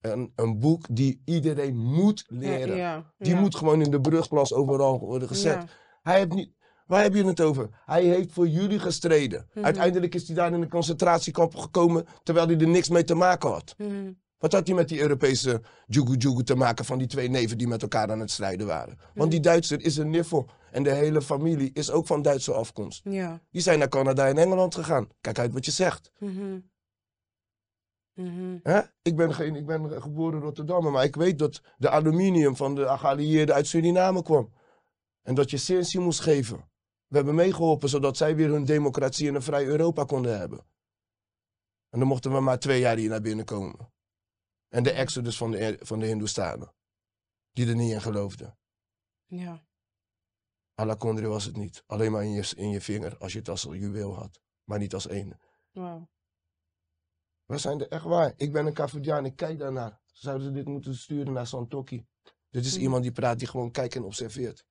[0.00, 2.76] Een, een boek die iedereen moet leren.
[2.76, 3.14] Ja.
[3.18, 5.64] Die moet gewoon in de brugklas overal worden gezet.
[6.02, 6.52] Hij heeft niet,
[6.88, 7.68] waar heb je het over?
[7.84, 9.46] Hij heeft voor jullie gestreden.
[9.54, 9.64] Mhm.
[9.64, 13.50] Uiteindelijk is hij daar in een concentratiekamp gekomen terwijl hij er niks mee te maken
[13.50, 13.74] had.
[13.78, 14.12] Mhm.
[14.38, 17.68] Wat had hij met die Europese jugu jugu te maken van die twee neven die
[17.68, 18.98] met elkaar aan het strijden waren?
[19.14, 20.48] Want die Duitser is een niffel.
[20.70, 23.00] En de hele familie is ook van Duitse afkomst.
[23.04, 23.40] Ja.
[23.50, 25.08] Die zijn naar Canada en Engeland gegaan.
[25.20, 26.12] Kijk uit wat je zegt.
[26.18, 26.58] Mhm.
[28.14, 28.58] Mhm.
[28.62, 28.80] Hè?
[29.02, 32.74] Ik, ben geen, ik ben geboren in Rotterdam, maar ik weet dat de aluminium van
[32.74, 34.52] de geallieerden uit Suriname kwam.
[35.22, 36.68] En dat je sensie moest geven.
[37.08, 40.58] We hebben meegeholpen zodat zij weer hun democratie en een vrij Europa konden hebben.
[41.88, 43.92] En dan mochten we maar twee jaar hier naar binnen komen.
[44.68, 46.74] En de exodus van de, van de Hindoestanen.
[47.50, 48.58] Die er niet in geloofden.
[49.26, 49.66] Ja.
[50.74, 51.82] Alakondre was het niet.
[51.86, 54.40] Alleen maar in je, in je vinger als je het als juweel had.
[54.64, 55.40] Maar niet als één.
[55.70, 56.08] Wauw.
[57.44, 58.32] We zijn er echt waar.
[58.36, 60.00] Ik ben een Cavadiaan, ik kijk daarnaar.
[60.06, 62.06] Zouden ze dit moeten sturen naar Santoki?
[62.50, 62.82] Dit is Mhm.
[62.82, 64.66] iemand die praat, die gewoon kijkt en observeert.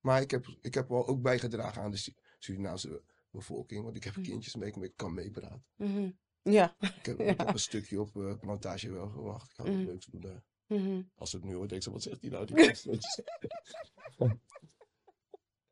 [0.00, 3.84] Maar ik heb, ik heb wel ook bijgedragen aan de Su- Surinaamse bevolking.
[3.84, 4.24] Want ik heb Mhm.
[4.24, 5.64] kindjes mee, ik kan meepraten.
[5.76, 6.10] Mhm.
[6.42, 6.76] Ja.
[6.80, 7.48] Ik heb, Ja.
[7.52, 9.50] een stukje op eh, plantage wel gewacht.
[9.50, 9.76] Ik had Mhm.
[9.78, 10.42] het leuks doen daar.
[10.66, 11.02] Mhm.
[11.14, 12.46] Als het nu hoort, denk ik, wat zegt hij nou?
[12.46, 12.54] Die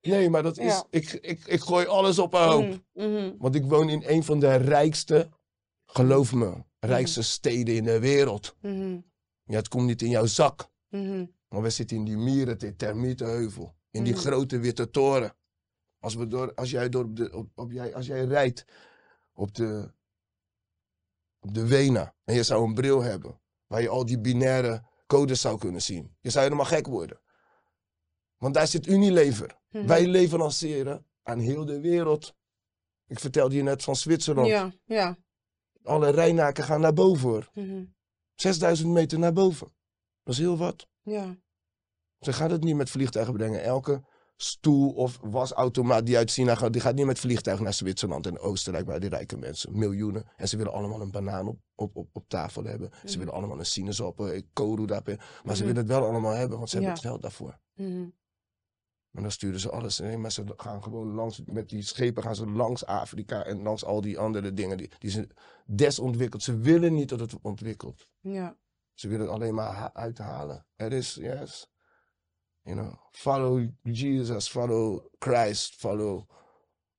[0.00, 0.86] nee, maar dat is, Ja.
[0.90, 2.62] ik, ik, ik gooi alles op een hoop.
[2.92, 3.10] Mhm.
[3.10, 3.36] Mhm.
[3.38, 5.28] Want ik woon in een van de rijkste,
[5.86, 8.56] geloof me, rijkste steden in de wereld.
[8.60, 9.00] Mhm.
[9.44, 10.70] Ja, het komt niet in jouw zak.
[10.88, 11.26] Mhm.
[11.48, 13.75] Maar we zitten in die mieren, de termietenheuvel.
[13.96, 14.22] In die Mhm.
[14.22, 15.36] grote witte toren.
[15.98, 18.64] Als, we door, als, jij, door de, op, op jij, als jij rijdt
[19.32, 19.92] op de,
[21.40, 25.40] op de Wena en je zou een bril hebben waar je al die binaire codes
[25.40, 26.16] zou kunnen zien.
[26.20, 27.20] Je zou helemaal gek worden.
[28.36, 29.58] Want daar zit Unilever.
[29.70, 29.86] Mhm.
[29.86, 32.34] Wij leverancieren aan heel de wereld.
[33.06, 34.48] Ik vertelde je net van Zwitserland.
[34.48, 35.16] Ja, ja.
[35.82, 37.46] Alle Rijnaken gaan naar boven.
[37.54, 37.84] Mhm.
[38.34, 39.74] 6000 meter naar boven.
[40.22, 40.88] Dat is heel wat.
[41.02, 41.36] Ja.
[42.20, 43.62] Ze gaat het niet met vliegtuigen brengen.
[43.62, 44.02] Elke
[44.36, 48.38] stoel of wasautomaat die uit China gaat, die gaat niet met vliegtuig naar Zwitserland en
[48.38, 49.78] Oostenrijk bij die rijke mensen.
[49.78, 50.24] Miljoenen.
[50.36, 52.90] En ze willen allemaal een banaan op, op, op, op tafel hebben.
[52.92, 53.18] Ze Mhm.
[53.18, 55.06] willen allemaal een sinaasappel, een koolroedap.
[55.06, 55.56] Maar ze Mhm.
[55.60, 57.58] willen het wel allemaal hebben, want ze hebben het geld daarvoor.
[57.74, 58.08] Mhm.
[59.12, 59.98] En dan sturen ze alles.
[59.98, 63.84] Nee, maar ze gaan gewoon langs, met die schepen gaan ze langs Afrika en langs
[63.84, 64.76] al die andere dingen.
[64.76, 65.30] Die, die zijn
[65.66, 66.42] desontwikkeld.
[66.42, 68.08] Ze willen niet dat het ontwikkelt.
[68.20, 68.56] Ja.
[68.94, 70.66] Ze willen het alleen maar ha- uithalen.
[70.74, 71.68] Er is, yes.
[72.66, 76.26] You know, follow Jesus, follow Christ, follow,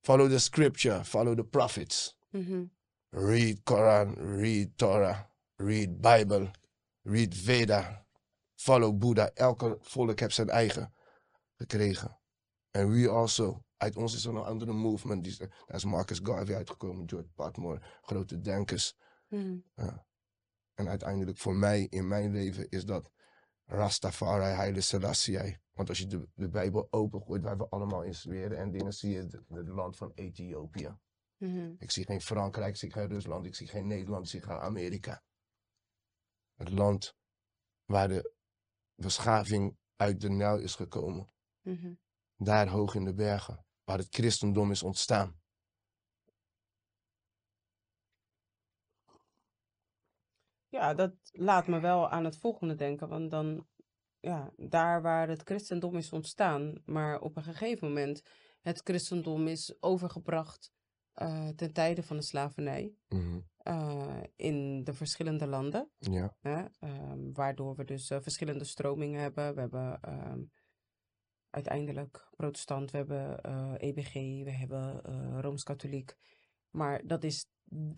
[0.02, 2.14] follow the scripture, follow the prophets.
[2.32, 2.70] Mhm.
[3.12, 5.26] Read Quran, read Torah,
[5.58, 6.50] read Bible,
[7.04, 8.06] read Veda,
[8.56, 9.30] follow Buddha.
[9.34, 10.92] Elke volk heeft zijn eigen
[11.56, 12.18] gekregen.
[12.70, 13.62] En we also.
[13.76, 15.22] Uit ons is er een andere movement.
[15.22, 18.96] Die is, daar is Marcus Garvey uitgekomen, George Patmore, grote denkers.
[19.28, 19.58] Mhm.
[20.74, 23.10] En uiteindelijk voor mij in mijn leven is dat
[23.68, 25.58] Rastafari, Haile Selassie.
[25.72, 29.10] Want als je de, de Bijbel opengooit waar we allemaal in zweren en dingen, zie
[29.10, 30.96] je het, het land van Ethiopië.
[31.36, 31.74] Mhm.
[31.78, 34.56] Ik zie geen Frankrijk, ik zie geen Rusland, ik zie geen Nederland, ik zie geen
[34.56, 35.22] Amerika.
[36.54, 37.16] Het land
[37.84, 38.34] waar de
[38.94, 41.32] beschaving uit de Nijl is gekomen.
[41.60, 41.94] Mhm.
[42.36, 45.40] Daar hoog in de bergen, waar het christendom is ontstaan.
[50.68, 53.08] Ja, dat laat me wel aan het volgende denken.
[53.08, 53.66] Want dan,
[54.20, 58.22] ja, daar waar het christendom is ontstaan, maar op een gegeven moment
[58.60, 60.72] het christendom is overgebracht
[61.12, 63.40] eh, ten tijde van de slavernij Mhm.
[63.58, 65.90] eh, in de verschillende landen.
[66.42, 66.70] Ja.
[66.78, 69.54] Ehm, waardoor we dus eh, verschillende stromingen hebben.
[69.54, 70.40] We hebben ehm,
[71.50, 73.40] uiteindelijk protestant, we hebben
[73.80, 74.12] EBG,
[74.44, 75.00] we hebben
[75.40, 76.16] Rooms-Katholiek.
[76.70, 77.46] Maar dat is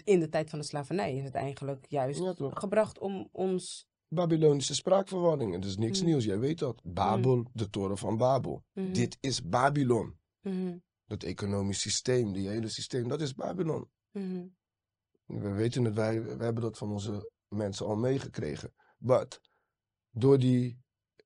[0.05, 3.89] in de tijd van de slavernij is het eigenlijk juist Ja, gebracht om ons...
[4.09, 6.09] Babylonische spraakverwarring, het is niks Mhm.
[6.09, 6.81] nieuws, jij weet dat.
[6.85, 8.65] Babel, de toren van Babel.
[8.73, 10.19] Mhm, Dit is Babylon.
[10.41, 13.91] mhm, Dat economisch systeem, die hele systeem, dat is Babylon.
[14.11, 14.47] mhm,
[15.25, 18.73] We weten het, wij, we hebben dat van onze mensen al meegekregen.
[18.99, 19.41] But
[20.11, 20.79] door die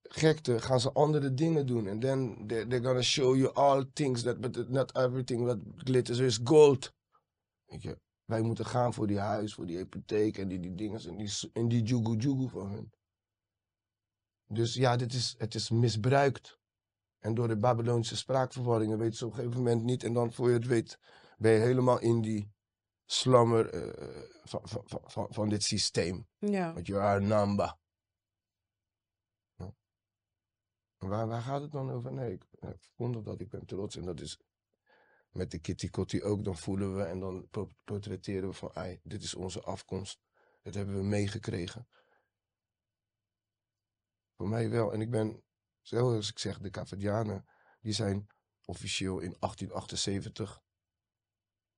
[0.03, 1.87] gekte gaan ze andere dingen doen.
[1.87, 6.19] En then they, they're gonna show you all things, that, but not everything that glitters
[6.19, 6.93] is gold.
[7.75, 11.01] Weet je, wij moeten gaan voor die huis, voor die hypotheek en die, die dingen
[11.09, 12.93] en die, en die jugu jugu van hun.
[14.47, 16.59] Dus ja, dit is, het is misbruikt.
[17.19, 20.05] En door de Babylonische spraakverwarringen weten ze op een gegeven moment niet.
[20.05, 20.99] En dan voor je het weet
[21.37, 22.53] ben je helemaal in die
[23.05, 26.27] slammer eh, van, van, van, van, dit systeem.
[26.39, 27.77] ja, Want je are a number.
[29.57, 29.75] Ja.
[30.99, 32.13] En Waar, waar gaat het dan over?
[32.13, 33.97] Nee, ik, ik vond dat, ik ben trots.
[33.97, 34.41] En dat is
[35.35, 36.45] met de kitty kotti ook.
[36.45, 40.23] Dan voelen we en dan po- portretteren we van, ai, dit is onze afkomst.
[40.63, 41.89] Dat hebben we meegekregen.
[44.37, 44.93] Voor mij wel.
[44.93, 45.43] En ik ben,
[45.81, 47.45] zoals ik zeg, de Cavadianen,
[47.81, 48.27] die zijn
[48.65, 50.63] officieel in 1878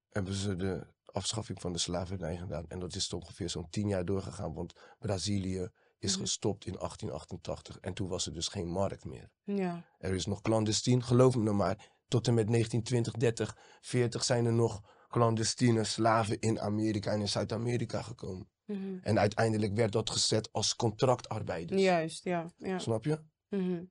[0.08, 2.68] hebben ze de afschaffing van de slavernij gedaan.
[2.68, 6.20] En dat is toch ongeveer zo'n tien jaar doorgegaan, want Brazilië is Mhm.
[6.20, 9.30] gestopt in 1888 en toen was er dus geen markt meer.
[9.44, 14.24] ja, Er is nog clandestien, geloof me nou maar, tot en met 1920, 30, 40
[14.24, 18.48] zijn er nog clandestine slaven in Amerika en in Zuid-Amerika gekomen.
[18.64, 18.98] mhm.
[19.02, 21.82] En uiteindelijk werd dat gezet als contractarbeiders.
[21.82, 22.78] juist, ja, ja.
[22.78, 23.20] Snap je?
[23.48, 23.84] mhm,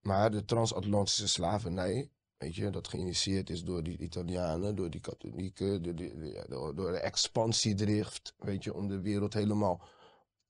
[0.00, 5.82] Maar de transatlantische slavernij, weet je, dat geïnitieerd is door die Italianen, door die katholieken,
[5.82, 6.12] door, die,
[6.48, 9.84] door de expansiedrift, weet je, om de wereld helemaal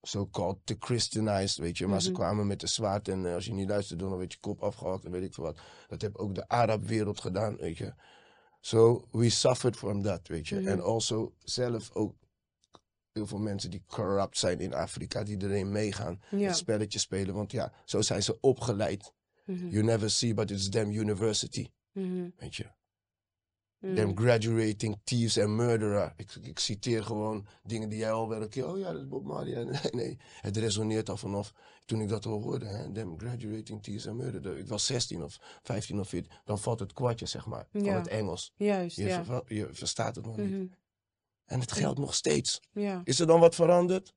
[0.03, 1.87] so-called te christianized, weet je.
[1.87, 2.19] Maar ze Mhm.
[2.19, 5.05] kwamen met de zwaard en eh, als je niet luisterde, dan werd je kop afgehakt
[5.05, 5.59] en weet ik veel wat.
[5.89, 7.95] Dat heeft ook de Arabwereld gedaan, weet je.
[8.61, 10.61] So we suffered from that, weet je.
[10.61, 10.69] Mhm.
[10.69, 12.15] En also zelf ook
[13.13, 16.21] heel veel mensen die corrupt zijn in Afrika, die erin meegaan.
[16.31, 16.47] Ja.
[16.47, 19.13] Het spelletje spelen, want ja, zo zijn ze opgeleid.
[19.45, 19.69] Mhm.
[19.69, 21.71] You never see, but it's them university,
[22.37, 22.71] weet je.
[23.83, 23.95] Mhm.
[23.95, 26.13] Them graduating thieves and murderer.
[26.17, 28.69] Ik, ik citeer gewoon dingen die jij al wel een keer.
[28.69, 29.65] Oh ja, dat is Bob Marley.
[29.65, 30.19] Nee, nee.
[30.41, 31.53] Het resoneert al vanaf
[31.85, 32.67] toen ik dat al hoorde.
[32.67, 32.93] Hè?
[32.93, 34.59] Them graduating thieves and murderer.
[34.59, 36.31] Ik was 16 of 15 of 14.
[36.45, 38.53] Dan valt het kwartje, zeg maar, van het Engels.
[38.57, 39.25] Juist, Je, ja.
[39.25, 40.51] ver- je verstaat het nog niet.
[40.51, 40.67] Mhm.
[41.45, 42.61] En het geldt nog steeds.
[42.73, 43.01] Ja.
[43.05, 44.15] Is er dan wat veranderd?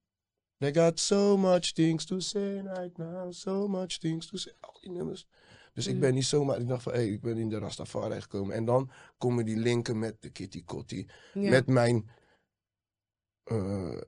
[0.57, 3.31] They got so much things to say right now.
[3.33, 4.53] So much things to say.
[4.59, 5.27] Al die nummers.
[5.75, 6.01] Dus ik Mhm.
[6.01, 8.55] ben niet zomaar, ik dacht van, hé, ik ben in de Rastafari gekomen.
[8.55, 11.07] En dan komen die linken met de Kitty Kotti.
[11.33, 11.49] Ja.
[11.49, 12.09] Met mijn
[13.43, 14.01] eh,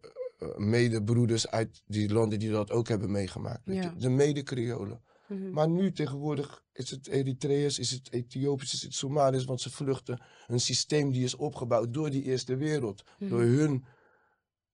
[0.57, 3.61] medebroeders uit die landen die dat ook hebben meegemaakt.
[3.65, 3.93] Ja.
[3.97, 5.01] De mede-Creolen.
[5.27, 5.51] Mhm.
[5.51, 10.21] Maar nu tegenwoordig is het Eritreërs, is het Ethiopisch, is het Somaliërs, want ze vluchten
[10.47, 13.03] een systeem die is opgebouwd door die Eerste Wereld.
[13.19, 13.29] Mhm.
[13.29, 13.85] Door hun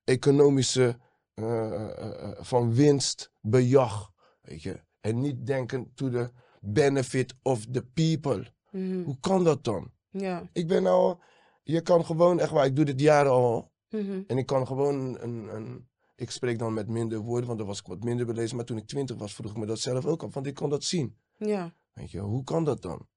[0.03, 0.97] economische
[1.33, 4.11] eh, van winst bejag.
[4.41, 4.81] Weet je?
[4.99, 6.31] En niet denken to the
[6.63, 8.53] benefit of the people.
[8.71, 9.03] Mhm.
[9.03, 9.91] Hoe kan dat dan?
[10.09, 10.49] Ja.
[10.53, 11.17] Ik ben nou,
[11.63, 13.71] je kan gewoon, echt waar, ik doe dit jaren al.
[13.89, 14.21] Mhm.
[14.27, 17.79] En ik kan gewoon een, een, ik spreek dan met minder woorden, want dan was
[17.79, 18.55] ik wat minder belezen.
[18.55, 20.69] Maar toen ik twintig was, vroeg ik me dat zelf ook af, want ik kon
[20.69, 21.17] dat zien.
[21.37, 21.73] Ja.
[21.93, 23.07] Weet je, hoe kan dat dan?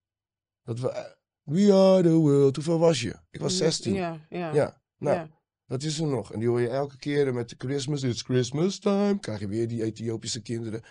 [0.65, 1.05] Dat we, eh,
[1.43, 2.57] we are the world.
[2.57, 3.17] Hoeveel was je?
[3.31, 3.95] Ik was 16.
[3.95, 4.39] Ja, Ja.
[4.39, 4.55] Ja.
[4.55, 4.81] Ja.
[4.99, 5.29] nou,
[5.67, 6.33] dat is er nog.
[6.33, 9.19] En die hoor je elke keer met de Christmas, it's Christmas time.
[9.21, 10.83] Krijg je weer die Ethiopische kinderen.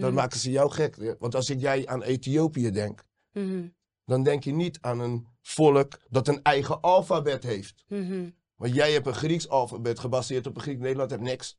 [0.00, 0.14] Dan Mhm.
[0.14, 1.16] maken ze jou gek.
[1.18, 3.68] Want als ik jij aan Ethiopië denk, Mhm.
[4.04, 7.84] dan denk je niet aan een volk dat een eigen alfabet heeft.
[7.88, 8.30] Mhm.
[8.56, 10.78] Want jij hebt een Grieks alfabet gebaseerd op een Griek.
[10.78, 11.58] Nederland heeft niks.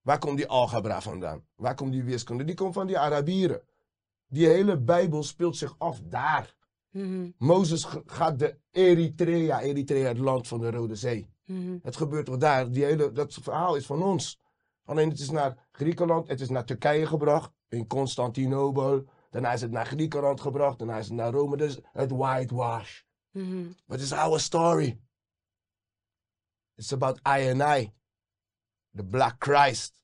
[0.00, 1.46] Waar komt die algebra vandaan?
[1.54, 2.44] Waar komt die wiskunde?
[2.44, 3.62] Die komt van die Arabieren.
[4.26, 6.54] Die hele Bijbel speelt zich af daar.
[7.38, 11.28] Mozes gaat de Eritrea, Eritrea, het land van de Rode Zee.
[11.82, 12.70] Het gebeurt toch daar?
[12.70, 14.40] Die hele, dat verhaal is van ons.
[14.84, 19.04] Alleen het is naar Griekenland, het is naar Turkije gebracht, in Constantinopel.
[19.30, 21.56] Daarna is het naar Griekenland gebracht, daarna is het naar Rome.
[21.56, 23.02] Dus het whitewash.
[23.30, 23.72] Mhm.
[23.86, 25.00] But it's our story.
[26.74, 27.92] It's about I and I.
[28.96, 30.02] The Black Christ.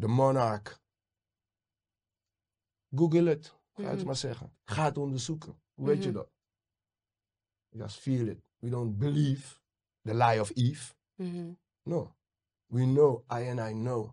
[0.00, 0.82] The monarch.
[2.94, 3.54] Google het.
[3.74, 4.06] Ga het Mhm.
[4.06, 4.56] maar zeggen.
[4.64, 5.60] Ga het onderzoeken.
[5.74, 6.18] Hoe weet je Mhm.
[6.18, 6.30] dat?
[7.68, 8.42] Just feel it.
[8.58, 9.60] We don't believe
[10.02, 10.94] the lie of Eve.
[11.14, 11.52] Mhm.
[11.82, 12.16] No.
[12.74, 14.10] We know, I and I know.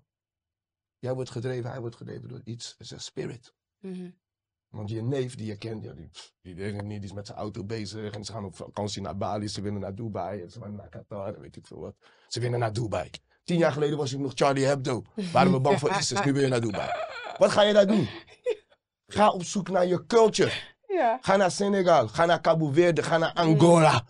[0.99, 2.71] Jij wordt gedreven, hij wordt gedreven door iets.
[2.71, 3.53] Het is een spirit.
[3.79, 4.09] Mhm.
[4.69, 6.09] Want je neef die je kent, ja, die,
[6.41, 8.13] die die is met zijn auto bezig.
[8.13, 10.41] En ze gaan op vakantie naar Bali, ze willen naar Dubai.
[10.41, 11.95] En ze gaan naar Qatar, weet ik veel wat.
[12.27, 13.09] Ze willen naar Dubai.
[13.43, 15.03] Tien jaar geleden was ik nog Charlie Hebdo.
[15.31, 16.89] Waren we bang voor ISIS, nu wil je naar Dubai.
[17.37, 18.07] Wat ga je daar doen?
[19.07, 20.51] Ga op zoek naar je culture.
[20.87, 21.17] Ja.
[21.21, 24.05] Ga naar Senegal, ga naar Cabo Verde, ga naar Angola.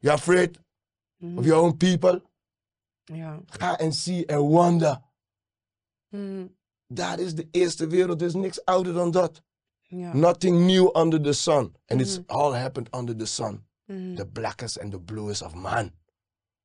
[0.00, 0.58] You afraid
[1.36, 2.22] of your own people?
[3.14, 3.40] Ja.
[3.46, 5.02] Ga en see and wonder.
[6.08, 6.46] Mhm.
[6.86, 9.42] Daar is de eerste wereld, er is niks ouder dan dat.
[9.80, 10.14] Ja.
[10.16, 11.76] Nothing new under the sun.
[11.86, 12.30] And it's Mhm.
[12.30, 13.66] all happened under the sun.
[13.84, 14.14] Mhm.
[14.14, 15.90] The blackest and the bluest of man.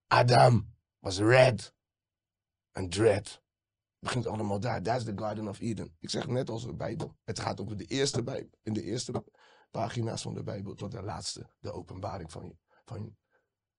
[0.08, 1.74] Adam was red.
[2.72, 3.28] And dread.
[3.28, 4.82] Het begint allemaal daar.
[4.82, 5.96] That's the Garden of Eden.
[6.00, 7.16] Ik zeg net als de Bijbel.
[7.24, 8.50] Het gaat over de eerste Bijbel.
[8.64, 9.24] In de eerste
[9.72, 11.50] pagina's van de Bijbel tot de laatste.
[11.60, 13.18] De openbaring van, van,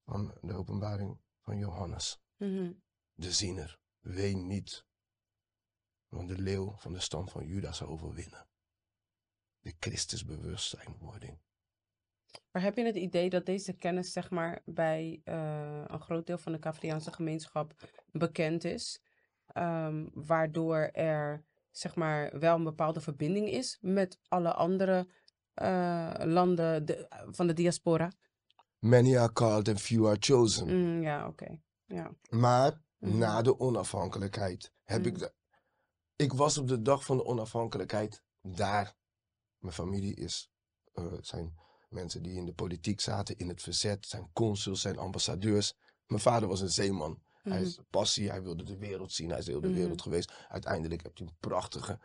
[0.04, 2.20] van de openbaring van Johannes.
[2.46, 2.72] Mhm.
[3.14, 3.78] De ziener.
[4.00, 4.84] Ween niet.
[6.08, 8.46] Want de leeuw van de stam van Juda zal overwinnen.
[9.60, 11.38] De Christusbewustzijnwording.
[12.50, 16.38] Maar heb je het idee dat deze kennis, zeg maar, bij eh, een groot deel
[16.38, 17.74] van de Cavriaanse gemeenschap
[18.12, 19.00] bekend is?
[19.46, 25.08] Ehm, waardoor er, zeg maar, wel een bepaalde verbinding is met alle andere
[25.52, 28.12] eh, landen de- van de diaspora?
[28.78, 30.66] Many are called and few are chosen.
[30.66, 31.60] Mm, ja, oké.
[31.92, 32.10] Ja.
[32.28, 33.18] Maar Mhm.
[33.18, 35.20] na de onafhankelijkheid heb ik Mhm.
[35.22, 35.32] de.
[36.16, 38.94] Ik was op de dag van de onafhankelijkheid daar.
[39.58, 40.50] Mijn familie is,
[40.94, 41.56] eh, zijn
[41.88, 45.74] mensen die in de politiek zaten, in het verzet, zijn consuls, zijn ambassadeurs.
[46.06, 47.22] Mijn vader was een zeeman.
[47.42, 47.62] Hij Mhm.
[47.66, 50.32] is passie, hij wilde de wereld zien, hij is heel de wereld geweest.
[50.48, 51.98] Uiteindelijk heeft hij een prachtige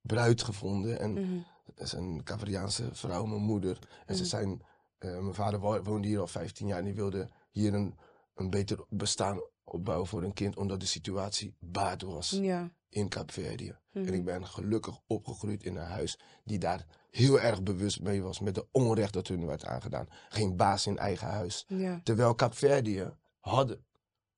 [0.00, 0.98] bruid gevonden.
[0.98, 3.78] En dat is een Cavriaanse vrouw, mijn moeder.
[4.06, 4.62] En ze zijn,
[4.98, 7.98] eh, mijn vader wo- woonde hier al 15 jaar en die wilde hier een,
[8.34, 12.70] een beter bestaan opbouwen voor een kind, omdat de situatie baat was Ja.
[12.88, 13.76] in Kaapverdië.
[13.92, 14.12] En Mhm.
[14.12, 18.54] ik ben gelukkig opgegroeid in een huis die daar heel erg bewust mee was met
[18.54, 20.08] de onrecht dat hun werd aangedaan.
[20.28, 21.64] Geen baas in eigen huis.
[21.68, 22.00] Ja.
[22.04, 23.84] Terwijl Kaapverdië hadden,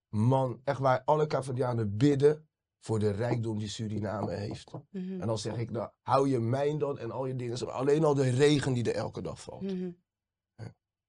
[0.08, 2.48] man, echt waar alle Kaapverdianen bidden
[2.80, 4.72] voor de rijkdom die Suriname heeft.
[4.90, 5.20] Mhm.
[5.20, 7.72] En dan zeg ik, nou, hou je mijn dan en al je dingen.
[7.72, 9.62] Alleen al de regen die er elke dag valt.
[9.62, 9.90] Mhm.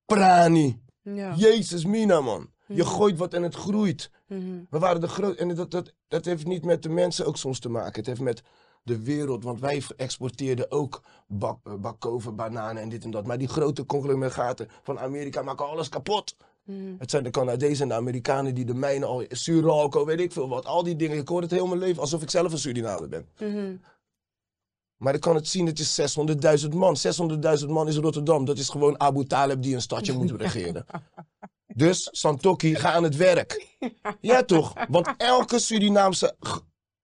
[0.05, 0.81] Prani.
[1.01, 1.33] Ja.
[1.35, 2.53] Jezus mina, man.
[2.67, 2.91] Je Mhm.
[2.91, 4.11] gooit wat en het groeit.
[4.27, 4.41] Mhm.
[4.69, 5.35] We waren de groot.
[5.35, 7.93] En dat, dat, dat heeft niet met de mensen ook soms te maken.
[7.95, 8.41] Het heeft met
[8.83, 9.43] de wereld.
[9.43, 13.25] Want wij exporteerden ook bak, eh, bakoven, bananen en dit en dat.
[13.27, 16.35] Maar die grote conglomeraten van Amerika maken alles kapot.
[16.63, 16.79] Mhm.
[16.97, 19.23] Het zijn de Canadezen en de Amerikanen die de mijnen al.
[19.29, 20.65] Suralco, weet ik veel wat.
[20.65, 21.17] Al die dingen.
[21.17, 23.27] Ik hoor het heel mijn leven alsof ik zelf een Surinamer ben.
[24.97, 26.95] Maar ik kan het zien, het is 600.000 man.
[26.97, 28.45] 600.000 man is Rotterdam.
[28.45, 30.85] Dat is gewoon Abu Talib die een stadje moet regeren.
[31.77, 33.77] Dus, Santoki, ga aan het werk.
[34.21, 34.73] Ja toch?
[34.89, 36.35] Want elke Surinaamse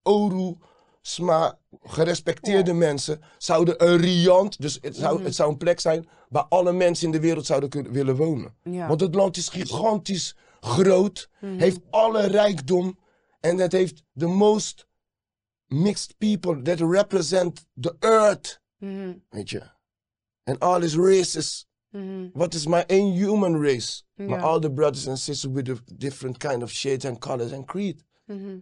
[0.02, 0.56] Oru,
[1.00, 5.24] Sma, gerespecteerde mensen zouden een riant, dus het zou, Mhm.
[5.24, 8.56] het zou een plek zijn waar alle mensen in de wereld zouden kunnen, willen wonen.
[8.62, 8.88] Ja.
[8.88, 11.58] Want het land is gigantisch groot, Mhm.
[11.58, 12.98] heeft alle rijkdom
[13.40, 14.86] en het heeft the most
[15.66, 18.60] mixed people that represent the earth.
[18.78, 19.12] Mhm.
[19.28, 19.62] Weet je.
[20.42, 21.66] En all is races.
[21.92, 22.28] Mhm.
[22.32, 24.02] Wat is maar één human race?
[24.14, 27.66] Maar all the brothers and sisters with a different kind of shades and colors and
[27.66, 28.04] creed.
[28.26, 28.58] Mhm.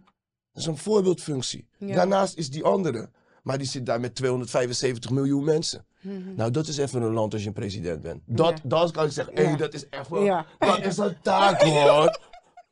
[0.53, 1.67] Dat is een voorbeeldfunctie.
[1.77, 1.95] Ja.
[1.95, 3.09] Daarnaast is die andere.
[3.43, 5.85] Maar die zit daar met 275 miljoen mensen.
[6.01, 6.35] Mhm.
[6.35, 8.21] Nou, dat is even een land als je een president bent.
[8.25, 8.69] Dat, Ja.
[8.69, 12.19] dat kan ik zeggen, hé, dat is echt wel, dat is een taak hoor.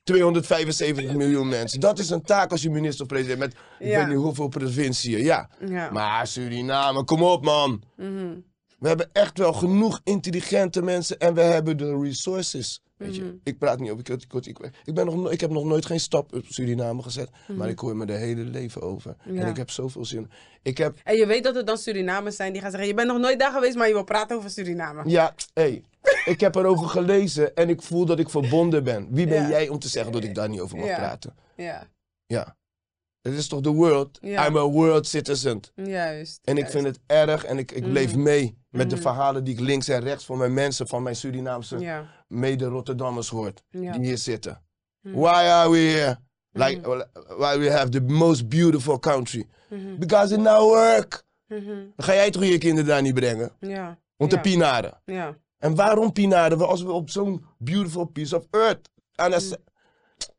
[0.04, 1.80] 275 miljoen mensen.
[1.80, 5.19] Dat is een taak als je minister of president met ik weet niet hoeveel provinciën.
[5.24, 5.50] Ja.
[5.91, 7.84] Maar Suriname, kom op man.
[7.95, 8.34] Mhm.
[8.80, 12.82] We hebben echt wel genoeg intelligente mensen en we hebben de resources.
[12.98, 13.34] Weet je, Mhm.
[13.44, 15.86] ik praat niet over ik, ik, ik, ik, ben nog, no- ik heb nog nooit
[15.86, 17.58] geen stap op Suriname gezet, Mhm.
[17.58, 19.15] maar ik hoor me de hele leven over.
[19.26, 19.42] Ja.
[19.42, 20.30] En ik heb zoveel zin.
[20.62, 23.08] Ik heb, En je weet dat het dan Surinamers zijn die gaan zeggen: Je bent
[23.08, 25.04] nog nooit daar geweest, maar je wil praten over Suriname.
[25.10, 25.84] ja, hey,
[26.26, 29.08] ik heb erover gelezen en ik voel dat ik verbonden ben.
[29.12, 29.50] Wie ben Ja.
[29.50, 30.96] jij om te zeggen dat ik daar niet over mag Ja.
[30.98, 31.36] praten?
[31.56, 31.88] Ja,
[32.26, 32.58] Ja.
[33.22, 34.20] Het is toch de world?
[34.24, 35.60] I'm a world citizen.
[35.76, 36.39] juist.
[36.44, 36.72] En ik juist.
[36.76, 38.22] vind het erg en ik, ik leef Mhm.
[38.24, 39.04] mee met de Mhm.
[39.04, 43.64] verhalen die ik links en rechts van mijn mensen, van mijn Surinaamse Ja, mede-Rotterdammers hoort.
[43.70, 44.62] die hier zitten.
[45.02, 45.16] Mhm.
[45.20, 46.18] Why are we here?
[46.52, 46.82] Like,
[47.38, 49.48] why we have the most beautiful country?
[49.70, 49.98] Mhm.
[50.00, 51.24] Because it now work.
[51.48, 51.66] Mhm.
[51.66, 53.52] Dan ga jij toch je kinderen daar niet brengen?
[53.60, 54.00] Ja.
[54.18, 55.02] Om te pinaren.
[55.06, 55.38] Ja.
[55.58, 58.90] En waarom pinaren we als we op zo'n beautiful piece of earth...
[59.16, 59.42] En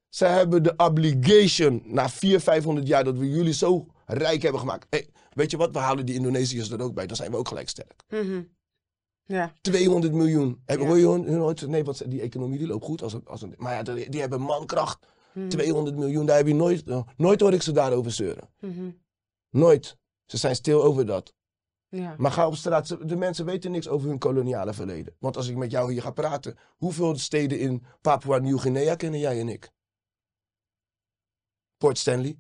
[0.09, 4.87] ze hebben de obligation, na 400, 500 jaar dat we jullie zo rijk hebben gemaakt.
[4.90, 5.09] Hey,
[5.40, 7.68] weet je wat, we halen die Indonesiërs er ook bij, dan zijn we ook gelijk
[7.68, 8.03] sterk.
[8.09, 8.42] Mhm.
[9.24, 9.53] Ja.
[9.61, 10.62] 200 miljoen.
[10.64, 10.87] Heb, Ja.
[10.87, 11.66] Hoor je hun nooit?
[11.66, 13.03] Nee, want die economie die loopt goed.
[13.03, 15.07] Als een, als een, maar ja, die, die hebben mankracht.
[15.33, 15.48] Mhm.
[15.48, 16.85] 200 miljoen, daar heb je nooit,
[17.16, 18.48] nooit hoor ik ze daarover zeuren.
[18.61, 18.90] Mhm.
[19.50, 19.96] Nooit.
[20.26, 21.35] Ze zijn stil over dat.
[21.88, 22.14] Ja.
[22.18, 25.14] Maar ga op straat, de mensen weten niks over hun koloniale verleden.
[25.18, 29.40] Want als ik met jou hier ga praten, hoeveel steden in Papua Nieuw-Guinea kennen jij
[29.40, 29.70] en ik?
[31.76, 32.38] Port Stanley?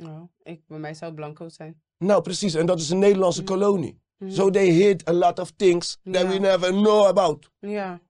[0.00, 1.82] Oh, ik, bij mij zou het blanco zijn.
[1.98, 2.54] Nou, precies.
[2.54, 3.50] En dat is een Nederlandse Mhm.
[3.52, 4.00] kolonie.
[4.18, 4.30] Mhm.
[4.30, 7.50] So they hid a lot of things that we never know about.
[7.58, 8.00] Ja.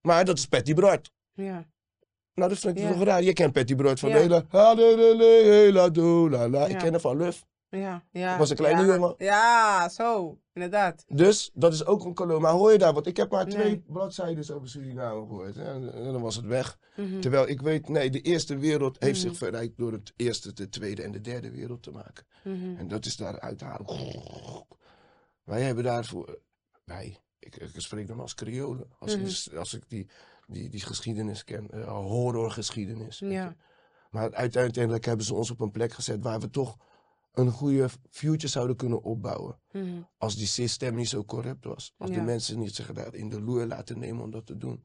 [0.00, 1.10] Maar dat is Patty Brood.
[1.32, 1.68] Ja.
[2.34, 3.22] Nou, dat vind ik toch raar.
[3.22, 4.36] Je kent Patty Brood van de hele...
[6.68, 7.46] Ik ken haar van Luf.
[7.70, 8.04] Ja.
[8.10, 8.32] Ja.
[8.32, 8.94] Ik was een kleine ja.
[8.94, 9.14] jongen.
[9.18, 10.38] Ja, zo.
[10.52, 11.04] Inderdaad.
[11.08, 12.40] Dus dat is ook een kolonie.
[12.42, 12.92] Maar hoor je daar?
[12.92, 15.54] Want ik heb maar twee bladzijden over Suriname gehoord.
[15.54, 15.64] hè.
[15.64, 16.78] En, en dan was het weg.
[16.96, 17.20] Mhm.
[17.20, 19.28] Terwijl ik weet, nee, de eerste wereld heeft Mhm.
[19.28, 22.26] zich verrijkt door het eerste, de tweede en de derde wereld te maken.
[22.44, 22.76] Mhm.
[22.76, 23.86] En dat is daar uit te halen.
[25.44, 26.38] Wij hebben daarvoor,
[26.84, 28.86] wij, ik, ik spreek dan als Creolen.
[28.98, 29.14] Als,
[29.46, 30.06] ik, als ik die,
[30.46, 33.18] die, die geschiedenis ken, eh, horrorgeschiedenis.
[33.18, 33.56] Ja.
[34.10, 36.76] Maar uiteindelijk hebben ze ons op een plek gezet waar we toch
[37.32, 39.58] een goede future zouden kunnen opbouwen.
[39.72, 39.86] Mhm.
[40.18, 41.94] Als die systeem niet zo corrupt was.
[41.98, 44.84] Als de mensen niet zich daar in de loer laten nemen om dat te doen.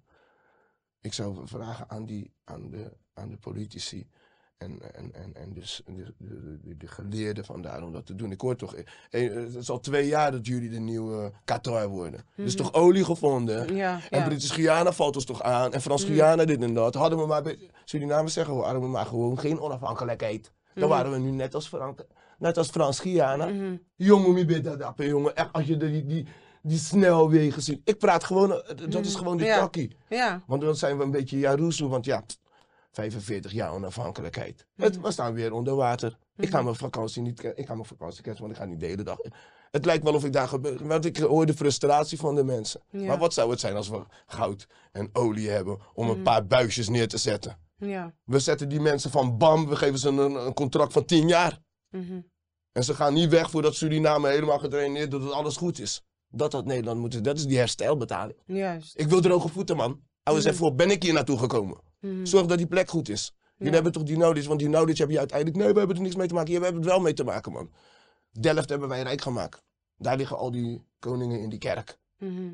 [1.01, 4.09] Ik zou vragen aan, die, aan, de, aan de politici
[4.57, 8.31] en, en, en, en dus de, de, de, de geleerden vandaar om dat te doen.
[8.31, 11.87] Ik hoor toch, eh, eh, het is al twee jaar dat jullie de nieuwe Qatar
[11.87, 12.19] worden.
[12.35, 12.63] Er is Mhm.
[12.63, 13.75] toch olie gevonden?
[13.75, 13.99] Ja.
[14.09, 14.25] En Ja.
[14.25, 15.73] British Guyana valt ons toch aan?
[15.73, 16.11] En Frans Mhm.
[16.11, 16.93] Guyana dit en dat.
[16.93, 20.51] Hadden we maar, Suriname zeggen we, hadden we maar gewoon geen onafhankelijkheid.
[20.73, 22.05] Dan waren we nu net als, Frank,
[22.39, 23.45] net als Frans Guyana.
[23.45, 23.75] Mhm.
[23.95, 25.35] Jongen, wie dat dappen, jongen.
[25.35, 26.27] Echt, als je die, die,
[26.61, 27.81] die snelwegen ziet.
[27.83, 29.17] Ik praat gewoon, eh, dat is Mhm.
[29.17, 29.59] gewoon de Ja.
[29.59, 29.95] takkie.
[30.09, 30.43] Ja.
[30.47, 32.39] Want dan zijn we een beetje jaroezoe, want ja, pst,
[32.91, 34.65] 45 jaar onafhankelijkheid.
[34.75, 35.05] Het, Mhm.
[35.05, 36.17] we staan weer onder water.
[36.37, 36.63] Ik ga Mhm.
[36.65, 39.17] mijn vakantie niet, ik ga mijn vakantie kerst, want ik ga niet de hele dag.
[39.71, 42.81] Het lijkt wel of ik daar gebeur, want ik hoor de frustratie van de mensen.
[42.89, 43.05] Ja.
[43.07, 46.89] Maar wat zou het zijn als we goud en olie hebben om een paar buisjes
[46.89, 47.57] neer te zetten?
[47.77, 48.13] Ja.
[48.23, 51.59] We zetten die mensen van bam, we geven ze een, een contract van 10 jaar.
[51.95, 52.21] Mhm.
[52.71, 56.03] En ze gaan niet weg voordat Suriname helemaal gedraineerd dat het alles goed is.
[56.27, 57.23] Dat had Nederland moeten.
[57.23, 58.39] Dat is die herstelbetaling.
[58.45, 58.99] Juist.
[58.99, 60.03] Ik wil droge voeten, man.
[60.23, 61.81] Hou eens even voor, ben ik hier naartoe gekomen?
[61.99, 62.25] Mhm.
[62.25, 63.33] Zorg dat die plek goed is.
[63.57, 63.73] Jullie Ja.
[63.73, 65.57] hebben toch die knowledge, want die knowledge heb je uiteindelijk.
[65.57, 66.51] Nee, we hebben er niks mee te maken.
[66.53, 67.71] Ja, we hebben het wel mee te maken, man.
[68.31, 69.63] Delft hebben wij rijk gemaakt.
[69.97, 71.97] Daar liggen al die koningen in die kerk.
[72.17, 72.53] Mhm.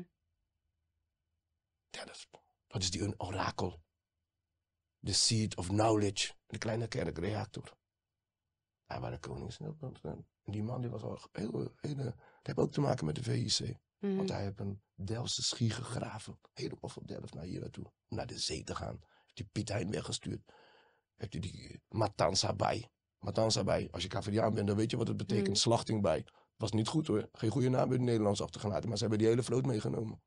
[1.90, 2.28] Delft.
[2.66, 3.80] Dat is die een orakel.
[5.04, 6.32] The Seed of Knowledge.
[6.46, 7.72] De kleine kerkreactor.
[8.92, 9.58] Hij waren konings.
[10.02, 13.22] En die man die was al heel, hele, dat heeft ook te maken met de
[13.22, 13.78] VIC.
[13.98, 14.16] Mhm.
[14.16, 16.38] Want hij heeft een Delftse schie gegraven.
[16.52, 17.84] Helemaal van Delft naar hier naartoe.
[17.84, 19.00] Om naar de zee te gaan.
[19.24, 20.52] Heeft hij Piet Hein weggestuurd.
[21.16, 22.90] Heeft hij die Matanza bij.
[23.18, 23.88] Matanza bij.
[23.90, 25.46] Als je Caveriaan bent, dan weet je wat het betekent.
[25.46, 25.56] Mhm.
[25.56, 26.26] Slachting bij.
[26.56, 27.28] Was niet goed hoor.
[27.32, 28.88] Geen goede naam in het Nederlands achtergelaten.
[28.88, 30.22] Maar ze hebben die hele vloot meegenomen.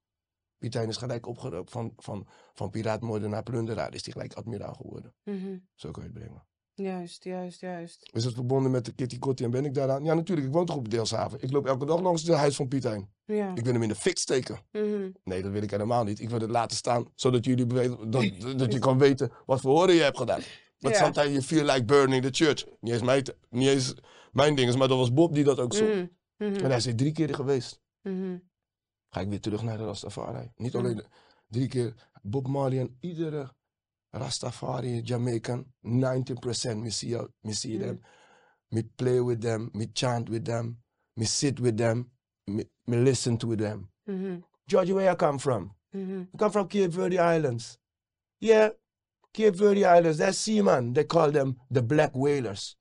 [0.57, 3.93] Piet Hein is gelijk opgeroopt van, van, van piraatmoordenaar naar plunderaar.
[3.93, 5.15] Is hij gelijk admiraal geworden.
[5.23, 5.57] Mhm.
[5.73, 6.47] Zo kan je het brengen.
[6.75, 8.09] Juist, juist, juist.
[8.13, 10.03] Is het verbonden met de Kitty Kotti en ben ik daaraan?
[10.03, 10.47] Ja, natuurlijk.
[10.47, 11.41] Ik woon toch op Deelshaven.
[11.41, 13.09] Ik loop elke dag langs het huis van Piet Hein.
[13.25, 13.55] Ja.
[13.55, 14.59] Ik wil hem in de fik steken.
[14.71, 15.09] Mhm.
[15.23, 16.19] Nee, dat wil ik helemaal niet.
[16.19, 18.23] Ik wil het laten staan, zodat jullie weten, dat,
[18.59, 20.41] dat je kan weten wat voor horen je hebt gedaan.
[20.79, 20.97] But Ja.
[21.03, 22.65] sometimes you feel like burning the church.
[22.79, 23.93] Niet eens mijn, niet eens
[24.31, 25.83] mijn ding, maar dat was Bob die dat ook zo.
[25.85, 26.05] Mhm.
[26.37, 26.53] Mhm.
[26.55, 27.81] En hij is drie keer geweest.
[28.01, 28.37] Mhm.
[29.09, 30.51] Ga ik weer terug naar de Rastafari.
[30.55, 30.83] Niet Mhm.
[30.85, 31.03] alleen
[31.47, 33.53] drie keer Bob Marley en iedere
[34.15, 37.79] Rastafari, Jamaican, 90% me see, me see Mhm.
[37.79, 37.99] them.
[38.71, 40.77] Me play with them, me chant with them,
[41.15, 42.09] me sit with them,
[42.47, 43.89] me, me listen to them.
[44.07, 44.43] Mhm.
[44.67, 45.75] Georgie, where you come from?
[45.93, 46.27] Mhm.
[46.33, 47.77] I come from Cape Verde Islands.
[48.39, 48.69] Yeah,
[49.33, 50.93] Cape Verde Islands, that's seaman.
[50.93, 52.75] They call them the Black Whalers.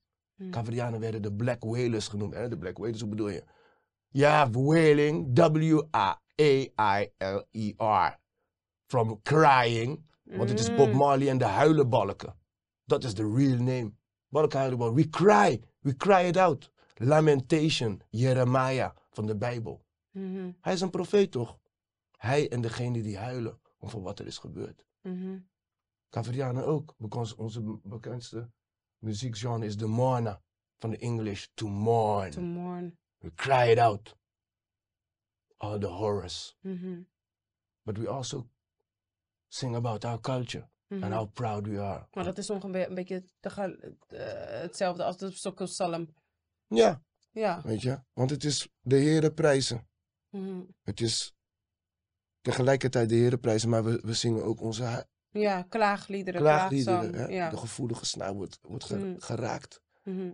[0.50, 2.34] Caverianen werden de Black Whalers genoemd.
[2.34, 2.48] Hè?
[2.48, 3.44] De Black Whalers, hoe bedoel je?
[4.10, 5.30] Ja, whaling,
[6.94, 8.18] W-A-A-I-L-E-R.
[8.86, 10.96] From crying, want het is Bob Mm.
[10.96, 12.36] Marley en de huilenbalken.
[12.84, 13.92] Dat is de real name.
[14.28, 14.96] Balken huilenbalken.
[14.96, 16.72] We cry, we cry it out.
[16.94, 19.84] Lamentation, Jeremiah van de Bijbel.
[20.10, 20.50] Mhm.
[20.60, 21.58] Hij is een profeet toch?
[22.16, 24.86] Hij en degene die huilen over wat er is gebeurd.
[25.00, 25.38] Mhm.
[26.10, 26.94] Caverianen ook.
[27.36, 28.50] Onze bekendste
[28.98, 30.40] muziekgenre is de mourner.
[30.78, 32.30] Van de English, to mourn.
[32.30, 32.98] To mourn.
[33.18, 34.16] We cry it out.
[35.56, 36.56] All the horrors.
[36.60, 37.02] Mhm.
[37.82, 38.48] But we also
[39.48, 40.68] sing about our culture.
[40.88, 41.02] Mhm.
[41.02, 42.06] And how proud we are.
[42.12, 46.14] Maar dat is ongeveer een beetje tege- eh, hetzelfde als de Psalm.
[46.66, 47.62] Ja, Ja.
[47.62, 48.00] weet je.
[48.12, 49.88] Want het is de heren prijzen.
[50.30, 50.60] Mhm.
[50.82, 51.34] Het is
[52.40, 53.68] tegelijkertijd de heren prijzen.
[53.68, 57.00] Maar we, we zingen ook onze Ja, klaagliederen, klaagliederen.
[57.10, 57.32] klaagzang.
[57.34, 57.50] Ja.
[57.50, 59.18] De gevoelige snaar wordt, wordt ge- Mhm.
[59.20, 59.80] geraakt.
[60.02, 60.32] Mhm.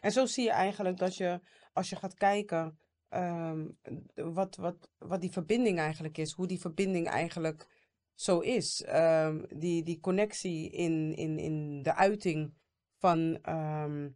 [0.00, 1.40] En zo zie je eigenlijk dat je,
[1.72, 2.78] als je gaat kijken,
[3.08, 3.66] ehm,
[4.14, 7.75] wat, wat, wat die verbinding eigenlijk is, hoe die verbinding eigenlijk
[8.16, 8.82] zo is.
[8.82, 12.54] Ehm, die, die connectie in, in, in de uiting
[12.98, 14.10] van, ehm,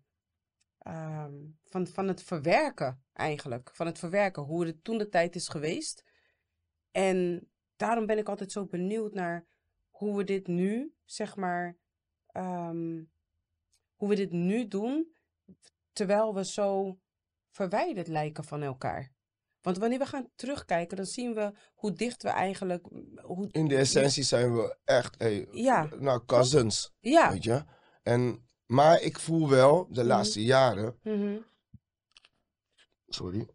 [0.79, 1.35] ehm,
[1.65, 3.71] van, van het verwerken eigenlijk.
[3.73, 6.05] Van het verwerken, hoe het toen de tijd is geweest.
[6.91, 9.47] En daarom ben ik altijd zo benieuwd naar
[9.89, 11.77] hoe we dit nu, zeg maar,
[13.95, 15.15] hoe we dit nu doen,
[15.93, 16.99] terwijl we zo
[17.51, 19.13] verwijderd lijken van elkaar.
[19.61, 22.87] Want wanneer we gaan terugkijken, dan zien we hoe dicht we eigenlijk.
[23.23, 25.89] Hoe, In de essentie zijn we echt, hey, Ja.
[25.99, 26.93] nou, cousins.
[27.01, 27.31] ja.
[27.33, 27.65] Weet je?
[28.03, 30.09] En, maar ik voel wel de Mhm.
[30.09, 31.39] laatste jaren, Mhm.
[33.07, 33.49] sorry,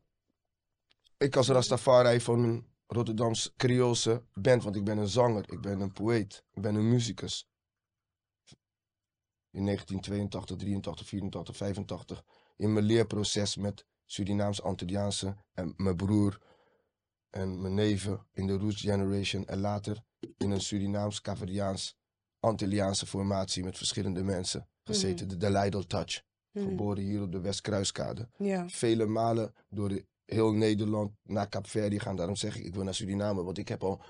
[1.17, 5.79] ik als Rastafari van een Rotterdamse Creoolse band, want ik ben een zanger, ik ben
[5.79, 7.47] een poëet, ik ben een muzikus.
[9.51, 12.23] In 1982, 83, 84, 85,
[12.57, 16.39] in mijn leerproces met Surinaams Antilliaanse en mijn broer
[17.29, 20.03] en mijn neven in de Roots Generation en later
[20.37, 21.95] in een Surinaams Caveriaans
[22.39, 26.65] Antilliaanse formatie met verschillende mensen gezeten, de Delijdel Touch, Mhm.
[26.67, 28.69] geboren hier op de Westkruiskade Ja.
[28.69, 32.15] vele malen door de, heel Nederland naar Kaapverdi gaan.
[32.15, 33.43] Daarom zeg ik, ik wil naar Suriname.
[33.43, 34.01] Want ik heb al,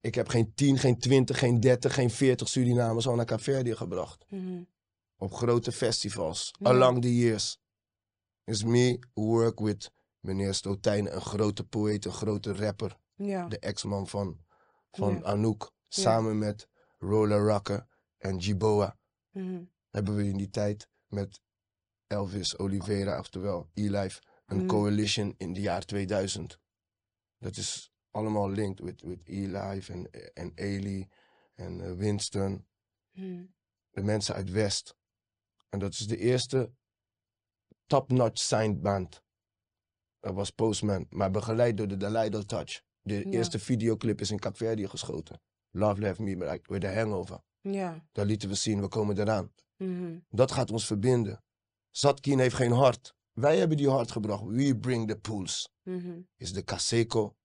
[0.00, 4.24] ik heb geen 10, geen 20, geen 30, geen 40 Surinamers al naar Kaapverdi gebracht.
[4.28, 4.62] Mhm.
[5.16, 6.66] Op grote festivals, Ja.
[6.70, 7.59] along the years.
[8.50, 9.90] Is me work with
[10.20, 12.96] meneer Stotijn, een grote poëet, een grote rapper.
[13.14, 13.48] Ja.
[13.48, 14.44] De ex-man van,
[14.90, 15.22] van Ja.
[15.22, 15.72] Anouk.
[15.88, 17.86] Samen met Roller Rocker
[18.18, 18.98] en Jiboa
[19.30, 19.62] Mhm.
[19.90, 21.40] hebben we in die tijd met
[22.06, 24.66] Elvis Oliveira, oftewel E-Life, een Mhm.
[24.66, 26.58] coalition in de jaar 2000.
[27.38, 31.08] Dat is allemaal linked with, with E-Life en, en Ailey
[31.54, 32.66] en eh, Winston,
[33.12, 33.44] Mhm.
[33.90, 34.96] de mensen uit West.
[35.68, 36.72] En dat is de eerste
[37.90, 39.22] top-notch signed band.
[40.20, 42.82] Dat was Postman, maar begeleid door de Dalai Touch.
[43.02, 43.22] De Ja.
[43.24, 45.40] eerste videoclip is in Capverdi geschoten.
[45.70, 47.42] Love Left Me with- with a Hangover.
[47.60, 48.06] Ja.
[48.12, 49.52] Daar lieten we zien, we komen eraan.
[49.76, 50.18] Mhm.
[50.28, 51.42] Dat gaat ons verbinden.
[51.90, 53.14] Zatkin heeft geen hart.
[53.32, 54.42] Wij hebben die hart gebracht.
[54.44, 55.68] We bring the pools.
[55.82, 56.20] Mhm.
[56.36, 57.36] Is de Caseco.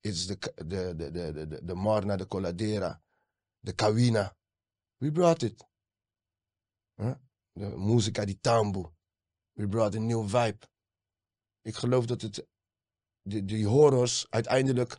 [0.00, 3.02] Is de, de, de, de, de, de, Marna, de Coladera.
[3.58, 4.36] De Kawina.
[4.96, 5.68] We brought it.
[6.94, 7.14] Huh?
[7.52, 8.92] De musica di Tambu.
[9.60, 10.58] We brought a new vibe.
[11.62, 12.46] Ik geloof dat het...
[13.22, 14.98] Die, die horrors uiteindelijk...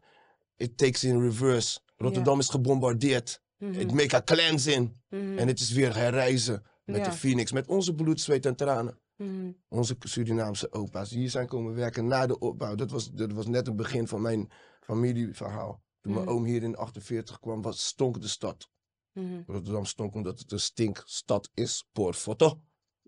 [0.55, 1.79] It takes in reverse.
[1.95, 3.41] Rotterdam is gebombardeerd.
[3.57, 4.97] Het make a cleansing.
[5.09, 5.37] Mhm.
[5.37, 7.51] En het is weer herreizen met de Phoenix.
[7.51, 8.99] Met onze bloed, zweet en tranen.
[9.15, 9.51] Mhm.
[9.67, 11.09] Onze Surinaamse opa's.
[11.09, 12.75] Die hier zijn komen werken na de opbouw.
[12.75, 15.83] Dat was, dat was net het begin van mijn familieverhaal.
[16.01, 16.33] Toen mijn Mhm.
[16.33, 18.69] oom hier in 48 kwam, was, stonk de stad.
[19.13, 19.41] Mhm.
[19.47, 21.85] Rotterdam stonk omdat het een stinkstad is.
[21.91, 22.61] Poortfoto.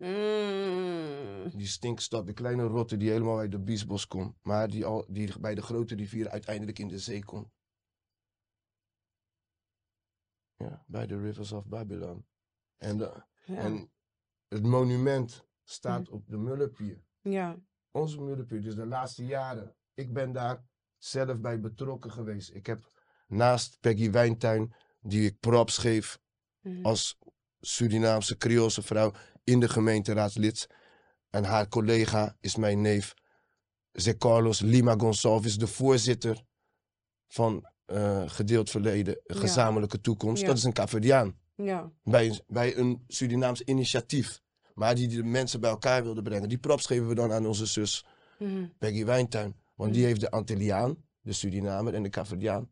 [0.03, 1.49] Mm.
[1.57, 4.35] Die stinkstad, de kleine rotte die helemaal uit de Biesbos komt.
[4.41, 7.51] Maar die, al, die bij de grote rivier uiteindelijk in de zee komt.
[10.55, 12.25] Ja, bij de rivers of Babylon.
[12.77, 13.55] En, de, Ja.
[13.55, 13.91] en
[14.47, 17.03] het monument staat op de Mullenpier.
[17.21, 17.57] ja.
[17.91, 19.75] Onze Mullenpier, dus de laatste jaren.
[19.93, 20.65] Ik ben daar
[20.97, 22.49] zelf bij betrokken geweest.
[22.53, 22.85] Ik heb
[23.27, 26.21] naast Peggy Wijntuin, die ik props geef
[26.61, 26.85] Mhm.
[26.85, 27.17] als
[27.59, 29.11] Surinaamse Creoolse vrouw
[29.43, 30.67] in de gemeenteraadslid.
[31.29, 33.13] En haar collega is mijn neef,
[33.91, 36.43] Zé Carlos Lima Gonçalves, de voorzitter
[37.27, 39.35] van eh, Gedeeld Verleden, Ja.
[39.35, 40.41] Gezamenlijke Toekomst.
[40.41, 40.47] Ja.
[40.47, 41.37] Dat is een Caverdiaan.
[41.55, 41.91] Ja.
[42.03, 44.41] Bij, een- bij een Surinaams initiatief.
[44.73, 46.49] Maar die de mensen bij elkaar wilde brengen.
[46.49, 48.05] Die props geven we dan aan onze zus
[48.39, 48.67] Mhm.
[48.77, 49.55] Peggy Wijntuin.
[49.75, 50.09] Want die Mhm.
[50.09, 52.71] heeft de Antilliaan, de Surinamer en de Caverdiaan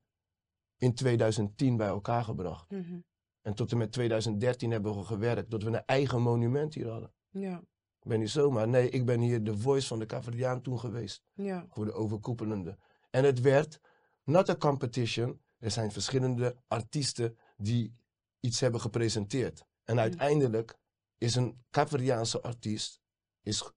[0.78, 2.72] in 2010 bij elkaar gebracht.
[2.72, 3.00] Mhm.
[3.42, 7.14] En tot en met 2013 hebben we gewerkt dat we een eigen monument hier hadden.
[7.30, 7.58] Ja.
[8.02, 8.68] Ik ben niet zomaar.
[8.68, 11.24] Nee, ik ben hier de voice van de Caverdiaan toen geweest.
[11.34, 11.66] Ja.
[11.70, 12.78] Voor de overkoepelende.
[13.10, 13.80] En het werd
[14.24, 15.42] not a competition.
[15.58, 17.96] Er zijn verschillende artiesten die
[18.40, 19.66] iets hebben gepresenteerd.
[19.84, 20.78] En uiteindelijk
[21.18, 23.02] is een Caverdiaanse artiest
[23.42, 23.72] is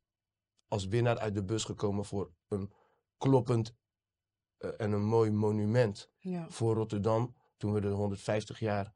[0.69, 2.73] als winnaar uit de bus gekomen voor een
[3.19, 3.75] kloppend
[4.57, 6.49] eh, en een mooi monument Ja.
[6.51, 7.35] voor Rotterdam.
[7.57, 8.95] Toen we de 150 jaar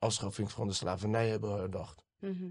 [0.00, 2.04] afschaffing van de slavernij hebben herdacht.
[2.18, 2.50] Mhm.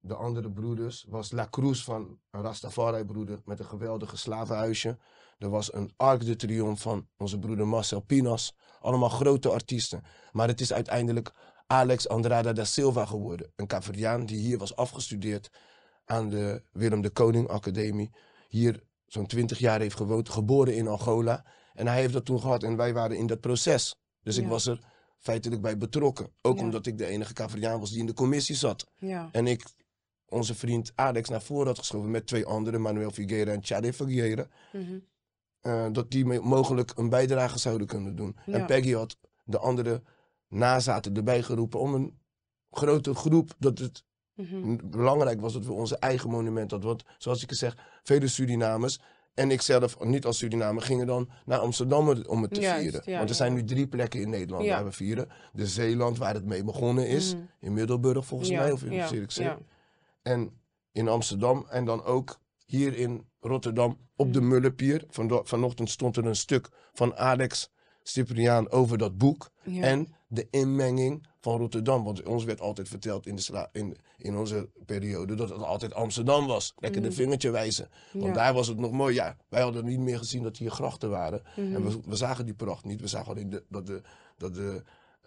[0.00, 4.98] De andere broeders was La Cruz van een Rastafari-broeder met een geweldige slavenhuisje.
[5.38, 8.56] Er was een Arc de Triomphe van onze broeder Marcel Pinas.
[8.80, 10.02] Allemaal grote artiesten.
[10.32, 11.32] Maar het is uiteindelijk
[11.66, 13.52] Alex Andrada da Silva geworden.
[13.56, 15.50] Een Caverdiaan die hier was afgestudeerd
[16.04, 18.10] aan de Willem de Koning Academie.
[18.48, 21.44] Hier zo'n 20 jaar heeft gewoond, geboren in Angola.
[21.72, 23.96] En hij heeft dat toen gehad en wij waren in dat proces.
[24.22, 24.80] Dus ik was er
[25.18, 26.30] feitelijk bij betrokken.
[26.42, 26.62] Ook Ja.
[26.62, 28.86] omdat ik de enige Caverdiaan was die in de commissie zat.
[28.98, 29.28] Ja.
[29.32, 29.64] En ik
[30.28, 34.46] onze vriend Alex naar voren had geschoven met twee anderen, Manuel Figueira en Chade Figueira.
[34.72, 34.98] Mhm.
[35.60, 38.36] eh, dat die mogelijk een bijdrage zouden kunnen doen.
[38.46, 38.52] Ja.
[38.52, 40.02] En Peggy had de andere
[40.48, 42.18] nazaten erbij geroepen om een
[42.70, 44.04] grote groep, dat het
[44.34, 44.76] Mhm.
[44.90, 46.88] belangrijk was dat we onze eigen monument hadden.
[46.88, 48.98] Want zoals ik zeg, vele Surinamers
[49.38, 53.02] en ik zelf, niet als Surinamer, gingen dan naar Amsterdam om het te Juist, vieren.
[53.04, 54.74] ja, Want er zijn nu drie plekken in Nederland Ja.
[54.74, 55.28] waar we vieren.
[55.52, 57.42] De Zeeland, waar het mee begonnen is, Mhm.
[57.60, 59.50] in Middelburg volgens Ja, mij, of in ja, Zierikzee.
[60.22, 60.50] En
[60.92, 64.48] in Amsterdam en dan ook hier in Rotterdam op de Mhm.
[64.48, 65.04] Mullenpier.
[65.08, 67.70] Vano- vanochtend stond er een stuk van Alex
[68.02, 69.50] Cipriaan over dat boek.
[69.80, 72.04] En de inmenging van Rotterdam.
[72.04, 75.94] Want ons werd altijd verteld in, de sla- in, in onze periode dat het altijd
[75.94, 76.72] Amsterdam was.
[76.76, 77.16] Lekker de Mhm.
[77.16, 77.88] vingertje wijzen.
[78.12, 78.32] Want Ja.
[78.32, 79.14] daar was het nog mooi.
[79.14, 81.42] Ja, wij hadden niet meer gezien dat hier grachten waren.
[81.56, 81.74] Mhm.
[81.74, 83.00] En we, we zagen die pracht niet.
[83.00, 84.02] We zagen alleen de, dat de,
[84.36, 84.82] dat de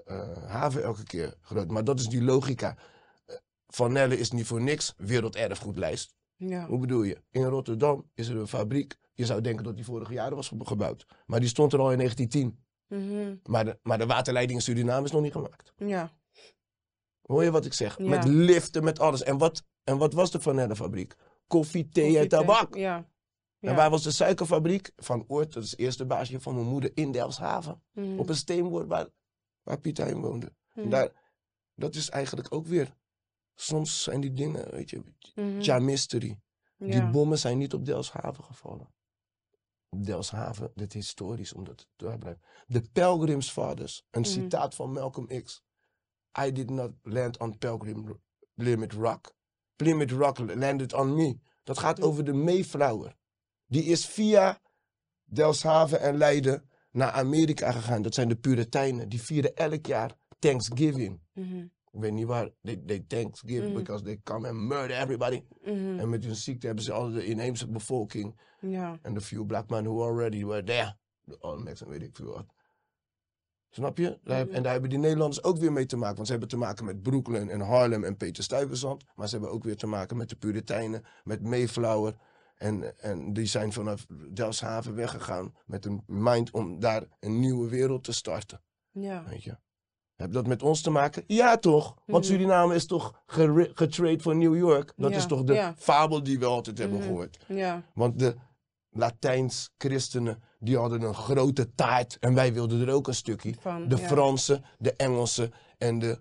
[0.06, 1.72] eh, haven elke keer groot.
[1.72, 2.76] Maar dat is die logica.
[3.26, 3.36] Eh,
[3.68, 6.16] Van Nelle is niet voor niks werelderfgoedlijst.
[6.36, 6.66] Ja.
[6.68, 7.22] Hoe bedoel je?
[7.32, 9.00] In Rotterdam is er een fabriek.
[9.14, 11.06] Je zou denken dat die vorige jaren was ge- gebouwd.
[11.26, 12.61] Maar die stond er al in 1910.
[12.92, 13.36] Mhm.
[13.46, 15.74] Maar de, maar de waterleiding in Suriname is nog niet gemaakt.
[15.78, 16.12] Ja.
[17.22, 17.98] Hoor je wat ik zeg?
[17.98, 18.08] Ja.
[18.10, 19.24] Met liften, met alles.
[19.24, 21.16] En wat, en wat was de Van Nelle fabriek?
[21.48, 22.28] Koffie, thee en thee.
[22.28, 22.76] tabak.
[22.76, 22.96] Ja.
[23.60, 23.76] En Ja.
[23.76, 24.92] waar was de suikerfabriek?
[24.96, 27.84] Van Oort, dat is het eerste baasje van mijn moeder, in Delfshaven.
[27.92, 28.20] Mhm.
[28.20, 29.08] Op een steenwoord waar,
[29.64, 30.46] waar Piet Hein woonde.
[30.74, 30.90] En Mhm.
[30.90, 31.10] Daar,
[31.76, 32.94] dat is eigenlijk ook weer...
[33.56, 35.02] Soms zijn die dingen, weet je,
[35.36, 35.60] Mhm.
[35.62, 36.40] ja, mystery.
[36.78, 37.10] Die Ja.
[37.12, 38.94] bommen zijn niet op Delfshaven gevallen.
[39.94, 42.40] Op Delfshaven, dit is historisch, omdat het daar blijft.
[42.68, 44.30] De Pilgrims Fathers, een Mhm.
[44.30, 45.64] citaat van Malcolm X.
[46.46, 48.20] I did not land on Pilgrim
[48.56, 49.36] Plymouth Rock.
[49.76, 51.38] Plymouth Rock landed on me.
[51.64, 52.08] Dat gaat Mhm.
[52.08, 53.16] over de Mayflower.
[53.68, 54.60] Die is via
[55.24, 58.02] Delfshaven en Leiden naar Amerika gegaan.
[58.02, 59.10] Dat zijn de Puritijnen.
[59.10, 61.20] Die vieren elk jaar Thanksgiving.
[61.34, 62.50] Ik weet niet waar.
[62.62, 63.78] They, they Thanksgiving Mhm.
[63.78, 65.44] because they come and murder everybody.
[65.64, 66.00] Mhm.
[66.00, 68.40] En met hun ziekte hebben ze al de inheemse bevolking.
[68.60, 69.00] Ja.
[69.02, 70.96] En de few black men who already were there.
[71.24, 72.46] De Olmecs en weet ik veel wat.
[73.70, 74.20] Snap je?
[74.24, 74.56] Daar heb- Mhm.
[74.56, 76.16] En daar hebben die Nederlanders ook weer mee te maken.
[76.16, 79.04] Want ze hebben te maken met Brooklyn en Harlem en Peter Stuyvesant.
[79.16, 82.16] Maar ze hebben ook weer te maken met de Puritijnen, met Mayflower.
[82.56, 88.04] En, en die zijn vanaf Delfshaven weggegaan met een mind om daar een nieuwe wereld
[88.04, 88.62] te starten.
[88.92, 89.24] Ja.
[89.30, 89.58] Weet je?
[90.22, 91.24] Heb dat met ons te maken?
[91.28, 91.96] Ja, toch?
[92.06, 92.34] Want Mhm.
[92.34, 93.22] Suriname is toch
[93.74, 94.94] getrade voor New York?
[94.96, 95.74] Dat Ja, is toch de ja.
[95.78, 97.08] fabel die we altijd hebben Mhm.
[97.08, 97.46] gehoord?
[97.48, 97.84] Ja.
[97.94, 98.36] Want de
[98.90, 103.54] Latijns-christenen, die hadden een grote taart en wij wilden er ook een stukje.
[103.60, 103.98] Van, De.
[103.98, 106.20] Fransen, de Engelsen en de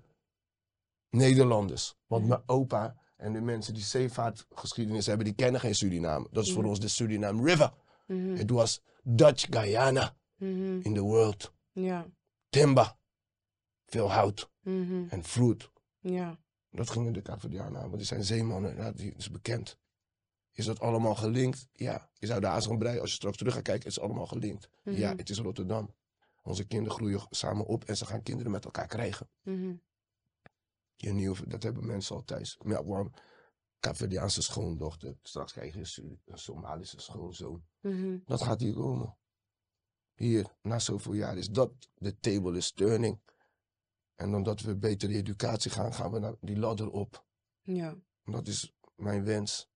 [1.11, 1.95] Nederlanders.
[2.07, 2.31] Want Mhm.
[2.31, 6.27] mijn opa en de mensen die zeevaartgeschiedenis hebben, die kennen geen Suriname.
[6.31, 7.73] Dat is voor ons de Suriname River.
[8.35, 11.53] Het was Dutch Guyana in the world.
[11.73, 12.07] Ja.
[12.49, 12.95] Timber,
[13.91, 15.05] veel hout Mhm.
[15.09, 15.71] en fruit.
[15.99, 16.39] Ja.
[16.71, 19.79] Dat gingen de Cavadianen aan, want die zijn zeemannen, ja, die is bekend.
[20.53, 21.69] Is dat allemaal gelinkt?
[21.73, 22.11] Ja.
[22.15, 24.69] Je zou de Azembrei, als je straks terug gaat kijken, is het allemaal gelinkt.
[24.85, 25.19] Ja, Mhm.
[25.19, 25.95] het is Rotterdam.
[26.43, 29.31] Onze kinderen groeien samen op en ze gaan kinderen met elkaar krijgen.
[29.43, 29.75] Mhm.
[30.97, 32.59] Je nieuw, dat hebben mensen al thuis.
[32.67, 33.13] Ja, waarom?
[33.81, 35.19] Cavadiaanse schoondochter.
[35.23, 37.65] Straks krijg je een Somalische schoonzoon.
[37.81, 38.19] Mhm.
[38.25, 39.17] Dat gaat hier komen.
[40.15, 43.21] Hier, na zoveel jaar, is dat de table is turning.
[44.21, 47.27] En omdat we betere educatie gaan, gaan we naar die ladder op.
[47.63, 47.97] Ja.
[48.25, 49.69] Dat is mijn wens.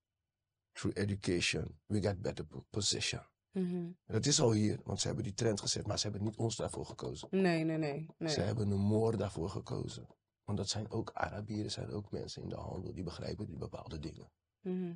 [0.72, 3.22] Through education, we get better po- position.
[3.50, 3.90] Mhm.
[4.06, 6.56] Dat is al hier, want ze hebben die trend gezet, maar ze hebben niet ons
[6.56, 7.28] daarvoor gekozen.
[7.30, 8.06] Nee, nee, nee.
[8.18, 8.32] nee.
[8.32, 10.06] Ze hebben een moor daarvoor gekozen.
[10.44, 13.98] Want dat zijn ook Arabieren, zijn ook mensen in de handel, die begrijpen die bepaalde
[13.98, 14.32] dingen.
[14.60, 14.94] Mhm.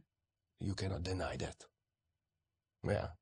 [0.57, 1.71] You cannot deny that.
[2.81, 3.19] Maar ja,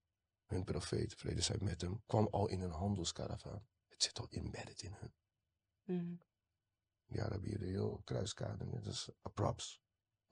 [0.47, 3.67] hun profeet, vrede zij met hem, kwam al in een handelskaravaan.
[3.89, 5.13] Het zit al embedded in hun.
[5.87, 6.15] Mhm.
[7.07, 9.81] Die Arabieren, heel kruiskade, net als props.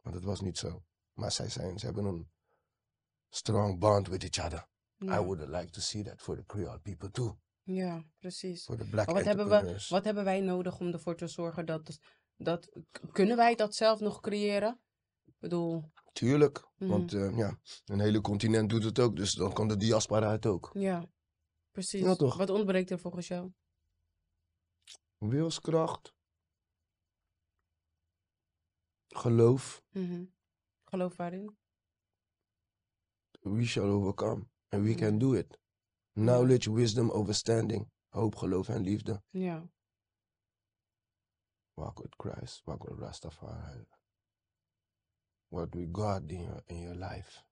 [0.03, 0.85] Maar dat was niet zo.
[1.13, 2.31] Maar zij zijn, ze hebben een
[3.29, 4.67] strong bond with each other.
[4.97, 5.19] Ja.
[5.19, 7.39] I would like to see that for the Creole people too.
[7.63, 8.65] Ja, precies.
[8.65, 11.67] For the black Maar wat hebben, we, wat hebben wij nodig om ervoor te zorgen
[11.67, 11.99] dat,
[12.37, 12.79] dat...
[13.13, 14.81] Kunnen wij dat zelf nog creëren?
[15.25, 16.91] Ik bedoel, Tuurlijk, Mhm.
[16.91, 20.47] want eh, ja, een hele continent doet het ook, dus dan kan de diaspora het
[20.47, 20.71] ook.
[20.73, 21.07] ja,
[21.71, 22.01] precies.
[22.03, 22.37] Ja, toch?
[22.37, 23.53] Wat ontbreekt er volgens jou?
[25.29, 26.15] Wilskracht.
[29.09, 29.83] Geloof.
[29.93, 30.27] Mhm.
[30.85, 31.57] Geloof waarin?
[33.43, 34.49] We shall overcome.
[34.69, 34.99] And we Mhm.
[34.99, 35.59] can do it.
[36.13, 37.91] Knowledge, wisdom, understanding.
[38.09, 39.23] Hoop, geloof en liefde.
[39.31, 39.69] Ja.
[41.75, 42.63] Walk with Christ.
[42.67, 43.87] Walk with Rastafari.
[45.49, 47.45] What with God in your, in your life.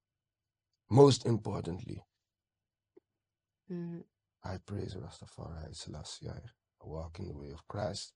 [0.86, 2.04] Most importantly,
[3.68, 4.04] Mhm.
[4.44, 6.52] I praise Rastafari Selassie.
[6.84, 8.14] Walk in the way of Christ.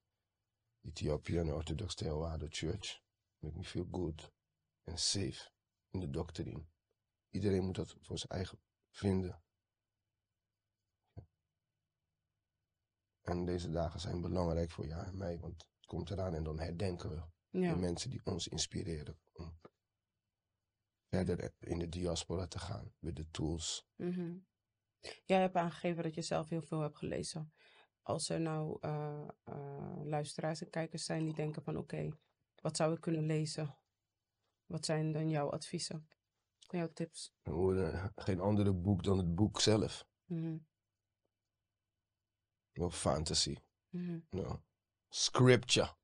[0.83, 3.01] Ethiopian Orthodox Theravada Church.
[3.41, 4.33] Make me feel good
[4.85, 5.51] and safe
[5.91, 6.65] in de doctrine.
[7.31, 8.61] Iedereen moet dat voor zijn eigen
[8.91, 9.43] vinden.
[13.21, 16.59] En deze dagen zijn belangrijk voor jou en mij, want het komt eraan en dan
[16.59, 17.23] herdenken we
[17.61, 17.73] Ja.
[17.73, 19.61] de mensen die ons inspireren om
[21.09, 23.87] verder in de diaspora te gaan met de tools.
[23.97, 24.39] Mhm.
[25.25, 27.53] Jij hebt aangegeven dat je zelf heel veel hebt gelezen.
[28.07, 32.09] Als er nou eh, eh, luisteraars en kijkers zijn die denken van oké,
[32.61, 33.77] wat zou ik kunnen lezen?
[34.67, 36.09] Wat zijn dan jouw adviezen?
[36.59, 37.35] Jouw tips?
[37.43, 40.07] Horen geen andere boek dan het boek zelf.
[40.25, 40.59] Mhm.
[42.73, 43.57] No fantasy.
[43.89, 44.19] Mhm.
[44.31, 44.63] No.
[45.09, 45.95] Scripture.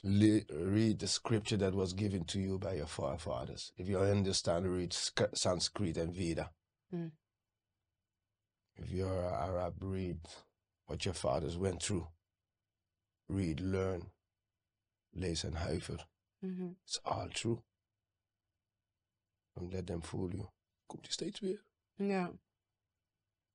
[0.00, 3.72] Le- read the scripture that was given to you by your forefathers.
[3.74, 6.54] If you understand, read Sk- Sanskrit and Veda.
[6.86, 7.16] Mm.
[8.72, 10.45] If you're Arab, read
[10.86, 12.06] what your fathers went through.
[13.26, 14.12] Read, learn.
[15.10, 16.08] Lees en huiver.
[16.38, 16.70] Mhm.
[16.84, 17.62] It's all true.
[19.52, 20.46] Don't let them fool you.
[20.86, 21.64] Komt die steeds weer.
[21.94, 22.32] Ja.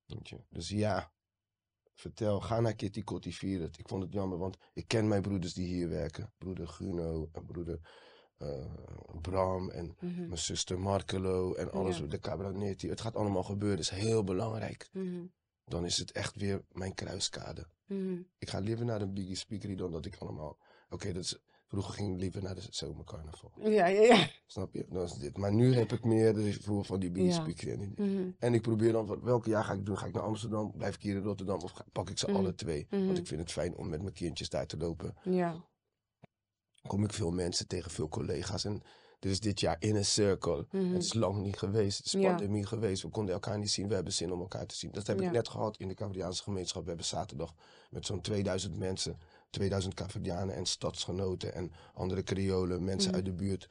[0.06, 0.44] Weet je?
[0.50, 1.14] Dus ja,
[1.94, 3.78] vertel, ga naar Kitty Kotti vier het.
[3.78, 6.34] Ik vond het jammer, want ik ken mijn broeders die hier werken.
[6.38, 7.80] Broeder Guno en broeder
[8.38, 8.76] eh,
[9.22, 10.20] Bram en Mhm.
[10.28, 12.06] mijn zuster Markelo en alles, Ja.
[12.06, 12.90] de Cabernetti.
[12.90, 14.90] Het gaat allemaal gebeuren, dat is heel belangrijk.
[14.92, 15.26] Mhm.
[15.72, 17.68] Dan is het echt weer mijn kruiskade.
[17.88, 18.20] Mhm.
[18.38, 20.58] Ik ga liever naar een Biggie Speakery dan dat ik allemaal...
[20.90, 21.40] Oké, dat is...
[21.68, 23.52] Vroeger ging ik liever naar de zomercarnaval.
[23.60, 24.30] Ja, ja, ja.
[24.46, 24.86] Snap je?
[24.90, 25.38] Dat is dit.
[25.38, 27.42] Maar nu heb ik meer de gevoel van die Biggie Ja.
[27.42, 27.72] Speakery.
[27.72, 28.30] En, Mhm.
[28.40, 29.98] en ik probeer dan, van, welke jaar ga ik doen?
[29.98, 30.72] Ga ik naar Amsterdam?
[30.78, 31.60] Blijf ik hier in Rotterdam?
[31.62, 32.36] Of ga- pak ik ze Mhm.
[32.36, 32.88] alle twee?
[32.90, 35.16] Want ik vind het fijn om met mijn kindjes daar te lopen.
[35.24, 35.66] Ja.
[36.88, 38.66] Kom ik veel mensen tegen, veel collega's.
[38.66, 38.82] En
[39.22, 40.66] dit is dit jaar in een circle.
[40.72, 40.94] Mhm.
[40.94, 41.98] Het is lang niet geweest.
[41.98, 42.30] Het is Ja.
[42.30, 43.02] pandemie geweest.
[43.04, 43.88] We konden elkaar niet zien.
[43.88, 44.92] We hebben zin om elkaar te zien.
[44.92, 45.26] Dat heb Ja.
[45.26, 46.82] ik net gehad in de Cavadiaanse gemeenschap.
[46.82, 47.54] We hebben zaterdag
[47.90, 49.18] met zo'n 2000 mensen.
[49.50, 52.84] 2000 Cavadianen en stadsgenoten en andere Creolen.
[52.84, 53.18] Mensen Mhm.
[53.18, 53.70] uit de buurt.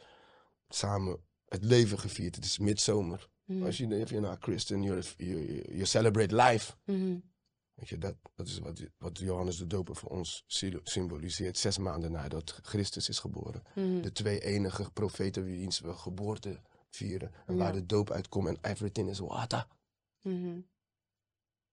[0.68, 2.34] Samen het leven gevierd.
[2.34, 3.28] Het is midzomer.
[3.44, 3.64] Mhm.
[3.64, 6.72] Als je, if you're not Christian, you're, you, you celebrate life.
[7.80, 10.44] Weet je, dat, dat is wat, wat Johannes de Doper voor ons
[10.82, 11.58] symboliseert.
[11.58, 13.62] Zes maanden nadat Christus is geboren.
[13.74, 14.00] Mhm.
[14.00, 16.60] De twee enige profeten wiens we geboorte
[16.90, 17.32] vieren.
[17.46, 17.62] En Ja.
[17.62, 19.66] waar de doop uitkomt en everything is water.
[20.22, 20.60] Mhm.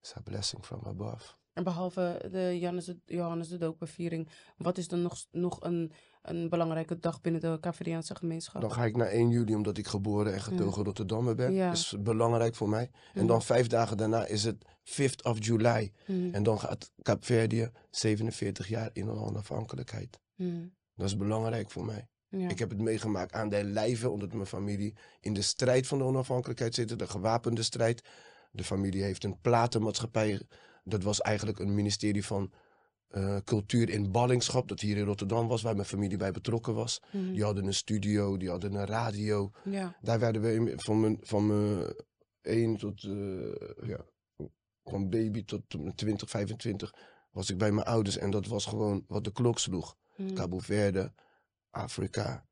[0.01, 1.33] It's a blessing from above.
[1.53, 5.91] En behalve de Johannes de, Johannes de Doperviering, wat is dan nog, nog een,
[6.29, 8.61] een belangrijke dag binnen de Caveriaanse gemeenschap?
[8.61, 11.53] Dan ga ik naar 1 juli omdat ik geboren en getogen Rotterdammer ben.
[11.53, 11.67] Ja.
[11.67, 12.83] Dat is belangrijk voor mij.
[12.83, 13.27] En Mhm.
[13.27, 15.91] dan vijf dagen daarna is het 5th of July.
[16.07, 16.33] Mhm.
[16.33, 20.19] En dan gaat Kaapverdië 47 jaar in onafhankelijkheid.
[20.35, 20.65] Mhm.
[20.95, 22.07] Dat is belangrijk voor mij.
[22.29, 22.49] Ja.
[22.49, 26.03] Ik heb het meegemaakt aan de lijve, omdat mijn familie in de strijd van de
[26.03, 28.01] onafhankelijkheid zit, de gewapende strijd.
[28.51, 30.41] De familie heeft een platenmaatschappij.
[30.83, 32.51] Dat was eigenlijk een ministerie van
[33.07, 37.01] eh, cultuur in ballingschap, dat hier in Rotterdam was, waar mijn familie bij betrokken was.
[37.11, 37.31] Mhm.
[37.33, 39.51] Die hadden een studio, die hadden een radio.
[39.63, 39.97] Ja.
[40.01, 41.93] Daar werden we van mijn, van mijn
[42.41, 44.05] 1 tot, eh, ja,
[44.83, 46.93] van baby tot mijn 20, 25
[47.31, 48.17] was ik bij mijn ouders.
[48.17, 49.95] En dat was gewoon wat de klok sloeg.
[50.15, 50.33] Mhm.
[50.33, 51.13] Cabo Verde,
[51.69, 52.47] Afrika,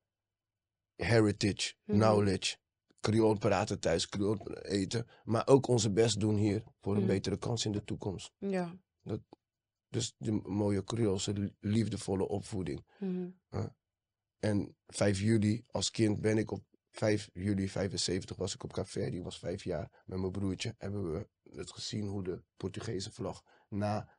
[0.95, 1.97] heritage, Mhm.
[1.99, 2.57] knowledge,
[2.99, 5.07] Creool praten thuis, Creool eten.
[5.23, 8.31] Maar ook onze best doen hier voor een betere kans in de toekomst.
[8.37, 8.75] Ja.
[9.95, 12.85] Dus die mooie Creoolse liefdevolle opvoeding.
[12.99, 13.29] Mhm.
[14.39, 19.09] En 5 juli, als kind ben ik op 5 juli 75 was ik op Café.
[19.09, 20.75] Die was vijf jaar met mijn broertje.
[20.77, 24.09] Hebben we het gezien hoe de Portugese vlag na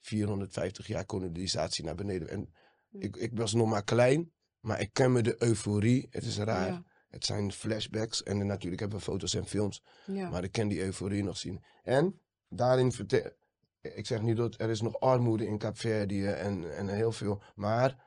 [0.00, 2.28] 450 jaar kolonisatie naar beneden.
[2.28, 2.52] En
[2.88, 3.00] Hm.
[3.00, 6.06] ik, ik was nog maar klein, maar ik ken me de euforie.
[6.10, 6.68] Het is raar.
[6.68, 6.84] Ja.
[7.08, 8.22] Het zijn flashbacks.
[8.22, 9.82] En dan natuurlijk hebben we foto's en films.
[10.06, 10.30] Ja.
[10.30, 11.64] Maar ik kan die euforie nog zien.
[11.82, 13.30] En daarin vertel
[13.94, 17.42] ik zeg niet dat er is nog armoede in Kaapverdië en, en heel veel.
[17.54, 18.04] Maar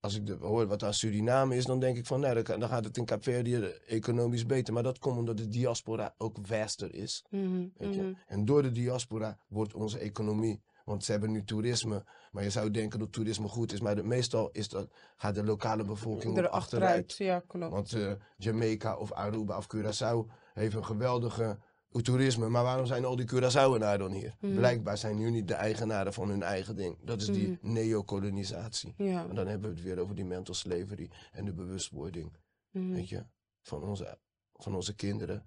[0.00, 2.60] als ik de, hoor wat aan Suriname is, dan denk ik van nee, dan, kan-
[2.60, 3.56] dan gaat het in Kaapverdië
[3.86, 4.74] economisch beter.
[4.74, 7.24] Maar dat komt omdat de diaspora ook vaster is.
[7.30, 7.66] Mhm.
[7.76, 8.02] Weet je?
[8.02, 8.12] Mhm.
[8.26, 10.62] En door de diaspora wordt onze economie.
[10.84, 12.04] Want ze hebben nu toerisme.
[12.32, 13.80] Maar je zou denken dat toerisme goed is.
[13.80, 17.16] Maar de, meestal is dat, gaat de lokale bevolking Er achteruit.
[17.16, 17.72] Ja, klopt.
[17.72, 21.58] Want eh, Jamaica of Aruba of Curaçao heeft een geweldige
[21.98, 22.48] toerisme.
[22.48, 24.34] Maar waarom zijn al die Curaçaoenaren dan hier?
[24.40, 24.54] Mhm.
[24.54, 26.98] Blijkbaar zijn nu niet de eigenaren van hun eigen ding.
[27.04, 27.72] Dat is die Mhm.
[27.72, 28.94] neocolonisatie.
[28.96, 29.28] Ja.
[29.28, 32.36] En dan hebben we het weer over die mental slavery en de bewustwording.
[32.70, 32.90] Mhm.
[32.92, 33.26] Weet je,
[33.62, 34.18] van onze,
[34.52, 35.46] van onze kinderen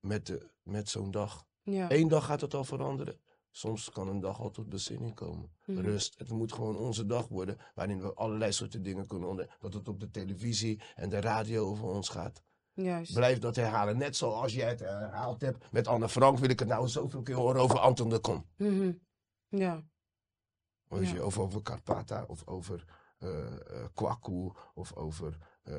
[0.00, 1.44] met, de- met zo'n dag.
[1.62, 1.90] Ja.
[1.90, 3.20] Eén dag gaat het al veranderen.
[3.50, 5.52] Soms kan een dag al tot bezinning komen.
[5.66, 6.18] Rust.
[6.18, 7.56] Het moet gewoon onze dag worden.
[7.74, 9.56] Waarin we allerlei soorten dingen kunnen ontdekken.
[9.60, 12.42] Dat het op de televisie en de radio over ons gaat.
[12.74, 13.14] Juist.
[13.14, 13.98] Blijf dat herhalen.
[13.98, 16.38] Net zoals jij het herhaald hebt met Anne Frank.
[16.38, 18.46] Wil ik het nou zoveel keer horen over Anton de Kom.
[18.56, 18.92] Mhm.
[19.48, 19.82] Ja.
[20.88, 21.14] Weet Ja.
[21.14, 22.24] je, of over Karpata.
[22.28, 22.84] Of over
[23.18, 23.54] eh,
[23.94, 24.50] Kwaku.
[24.74, 25.74] Of over eh,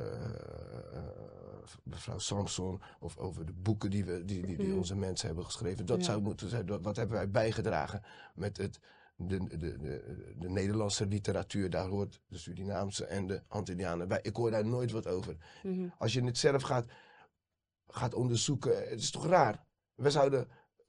[1.84, 2.82] mevrouw Samson.
[3.00, 4.78] Of over de boeken die, we, die, die, die Mhm.
[4.78, 5.86] onze mensen hebben geschreven.
[5.86, 6.04] Dat Ja.
[6.04, 6.66] zou moeten zijn.
[6.66, 8.02] dat- Wat hebben wij bijgedragen
[8.36, 8.80] met het,
[9.16, 11.70] de, de, de, de Nederlandse literatuur.
[11.70, 14.20] Daar hoort de Surinaamse en de Antillianen bij.
[14.22, 15.38] Ik hoor daar nooit wat over.
[15.64, 15.88] Mhm.
[15.98, 16.86] Als je het zelf gaat,
[17.88, 19.66] gaat onderzoeken, het is toch raar?
[19.96, 20.48] We zouden,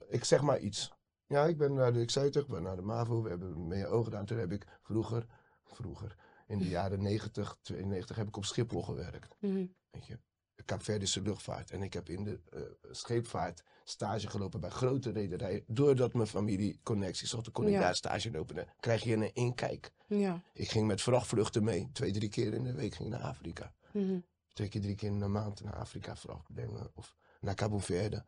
[0.08, 0.94] ik zeg maar iets.
[1.26, 3.28] Ja, ik ben naar de, ik zei het toch, ik ben naar de MAVO, we
[3.28, 4.26] hebben mee ogen gedaan.
[4.26, 5.26] Toen heb ik vroeger,
[5.64, 6.16] vroeger,
[6.46, 9.36] in de jaren 90, 92, heb ik op Schiphol gewerkt.
[9.40, 9.66] Mhm.
[9.90, 10.18] Weet je,
[10.64, 11.70] Kaapverdische luchtvaart.
[11.70, 15.64] En ik heb in de eh, scheepvaart stage gelopen bij grote rederijen.
[15.66, 17.80] Doordat mijn familie connecties had, kon ik Ja.
[17.80, 18.54] daar stage lopen.
[18.56, 19.92] Dan krijg je een inkijk.
[20.06, 20.42] Ja.
[20.52, 21.88] Ik ging met vrachtvluchten mee.
[21.92, 24.18] Twee, drie keer in de week ging ik naar Afrika Mhm.
[24.52, 26.90] twee keer, drie keer in de maand naar Afrika vracht brengen.
[26.94, 28.24] Of naar Cabo Verde.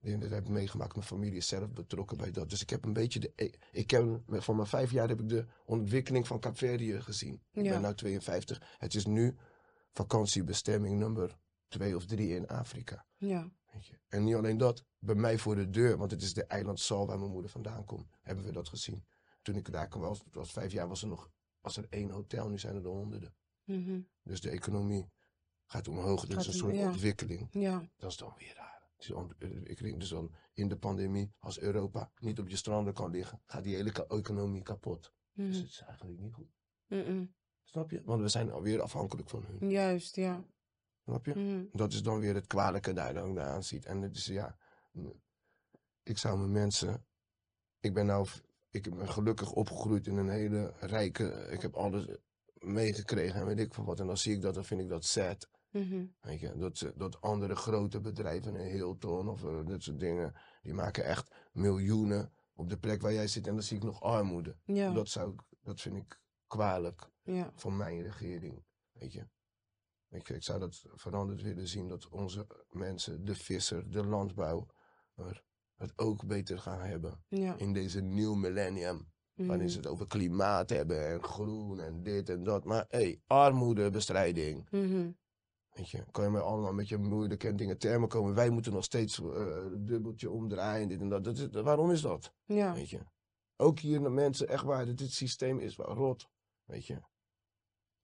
[0.00, 0.94] Die- Dat heb ik meegemaakt.
[0.94, 2.50] Mijn familie is zelf betrokken bij dat.
[2.50, 3.32] Dus ik heb een beetje de.
[3.36, 7.42] Ik, ik heb, van mijn vijf jaar heb ik de ontwikkeling van Kaapverdië gezien.
[7.52, 8.62] Ik ben nu 52.
[8.78, 9.36] Het is nu
[9.92, 11.36] vakantiebestemming nummer
[11.68, 13.06] twee of drie in Afrika.
[13.16, 13.50] Ja.
[13.72, 13.98] Weet je.
[14.08, 17.06] En niet alleen dat, bij mij voor de deur, want het is de eiland Sal
[17.06, 19.06] waar mijn moeder vandaan komt, hebben we dat gezien.
[19.42, 22.48] Toen ik daar kwam, was, was vijf jaar, was er nog was er één hotel,
[22.48, 23.34] nu zijn er er honderden.
[23.64, 24.00] Mhm.
[24.22, 25.10] Dus de economie
[25.64, 26.20] gaat omhoog.
[26.20, 26.86] Dat Gaat is een soort ja.
[26.86, 27.48] ontwikkeling.
[27.50, 27.88] Ja.
[27.96, 28.90] Dat is dan weer raar.
[28.96, 33.74] Dus dan in de pandemie, als Europa niet op je stranden kan liggen, gaat die
[33.74, 35.12] hele economie kapot.
[35.32, 35.56] Dus Mhm.
[35.64, 36.56] het is eigenlijk niet goed.
[37.64, 38.02] Snap je?
[38.04, 39.70] Want we zijn alweer afhankelijk van hun.
[39.70, 40.44] Juist, ja.
[41.08, 41.34] Snap je?
[41.34, 41.64] Mhm.
[41.72, 43.84] Dat is dan weer het kwalijke daar dan aan ziet.
[43.84, 44.58] En het is ja,
[46.02, 47.06] ik zou mijn mensen,
[47.80, 48.26] ik ben nou,
[48.70, 52.06] ik ben gelukkig opgegroeid in een hele rijke, ik heb alles
[52.58, 54.00] meegekregen en weet ik veel wat.
[54.00, 55.48] En dan zie ik dat, dan vind ik dat sad.
[55.70, 56.06] Mhm.
[56.20, 60.74] Weet je, dat, dat andere grote bedrijven, een Hilton of eh, dat soort dingen, die
[60.74, 63.46] maken echt miljoenen op de plek waar jij zit.
[63.46, 64.56] En dan zie ik nog armoede.
[64.64, 64.92] Ja.
[64.92, 67.52] Dat, zou dat vind ik kwalijk Ja.
[67.54, 68.64] van mijn regering.
[68.92, 69.26] Weet je.
[70.10, 74.66] Ik zou dat veranderd willen zien dat onze mensen, de visser, de landbouw,
[75.76, 77.56] het ook beter gaan hebben Ja.
[77.56, 79.12] in deze nieuw millennium.
[79.34, 79.68] Mhm.
[79.68, 82.64] ze het over klimaat hebben en groen en dit en dat.
[82.64, 84.70] Maar hé, hey, armoedebestrijding.
[84.70, 85.10] Mhm.
[85.70, 88.34] Weet je, kan je maar allemaal met je moeilijke dingen termen komen.
[88.34, 91.24] Wij moeten nog steeds eh, dubbeltje omdraaien, dit en dat.
[91.24, 92.32] dat is, waarom is dat?
[92.44, 92.74] Ja.
[92.74, 93.00] Weet je.
[93.56, 96.28] Ook hier de mensen, echt waar, dit, dit systeem is wel rot.
[96.64, 96.98] Weet je.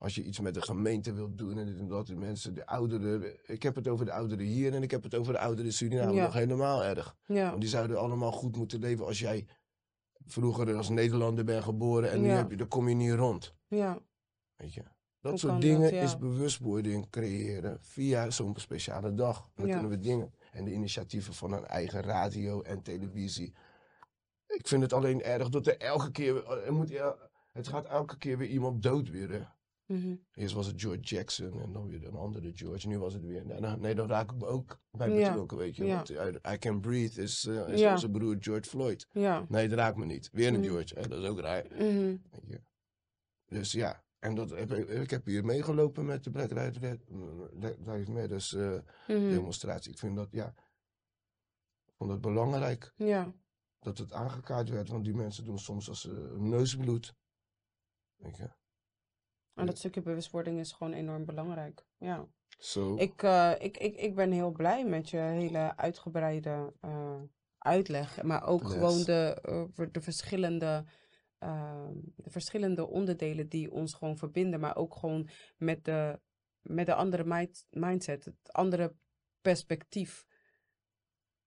[0.04, 2.66] Als je iets met de gemeente wilt doen en dit en dat, de mensen, de
[2.66, 3.36] ouderen.
[3.46, 5.72] Ik heb het over de ouderen hier en ik heb het over de ouderen in
[5.72, 6.12] Suriname.
[6.12, 6.22] Ja.
[6.24, 7.16] Nog helemaal erg.
[7.26, 7.48] Ja.
[7.48, 9.46] Want die zouden allemaal goed moeten leven als jij
[10.26, 13.54] vroeger als Nederlander bent geboren en nu heb je, dan kom je niet rond.
[13.66, 13.98] Ja.
[14.56, 14.82] Weet je.
[15.20, 19.50] Dat Hoe soort dingen dat, is bewustwording creëren via zo'n speciale dag.
[19.54, 19.72] Dan Ja.
[19.72, 20.34] kunnen we dingen.
[20.52, 23.54] En de initiatieven van een eigen radio en televisie.
[24.46, 26.34] Ik vind het alleen erg dat er elke keer.
[26.34, 27.16] weer- Er moet, el-
[27.52, 29.52] het gaat elke keer weer iemand dood weer.
[29.86, 30.14] Mhm.
[30.34, 32.88] Eerst was het George Jackson en dan weer een andere George.
[32.88, 33.46] Nu was het weer.
[33.78, 35.28] Nee, dan raak ik me ook bij Ja.
[35.28, 35.84] betrokken, weet je.
[35.84, 35.94] Ja.
[35.96, 37.92] Want I, I Can Breathe is, eh, is Ja.
[37.92, 39.06] onze broer George Floyd.
[39.12, 39.44] Ja.
[39.48, 40.28] Nee, dat raakt me niet.
[40.32, 40.64] Weer een Mhm.
[40.68, 40.94] George.
[41.00, 41.08] Hè?
[41.08, 41.64] Dat is ook raar.
[41.70, 42.16] Mhm.
[42.30, 42.62] Weet je.
[43.46, 48.54] Dus ja, en dat heb, ik ik heb hier meegelopen met de Black Lives Matters
[48.54, 48.78] eh,
[49.08, 49.28] Mhm.
[49.30, 49.90] demonstratie.
[49.92, 50.54] Ik vind dat, ja,
[51.96, 53.34] vond het belangrijk Ja.
[53.78, 57.14] dat het aangekaart werd, want die mensen doen soms als uh, neusbloed.
[58.16, 58.50] Weet je.
[59.54, 61.86] En dat stukje bewustwording is gewoon enorm belangrijk.
[61.98, 62.28] Ja.
[62.58, 62.96] Zo.
[62.96, 67.22] Ik, eh, ik, ik, ik ben heel blij met je hele uitgebreide eh,
[67.58, 68.22] uitleg.
[68.22, 70.84] Maar ook gewoon de, eh, de, verschillende,
[71.38, 74.60] ehm, de verschillende onderdelen die ons gewoon verbinden.
[74.60, 76.20] Maar ook gewoon met de,
[76.60, 78.94] met de andere mind- mindset, het andere
[79.40, 80.26] perspectief.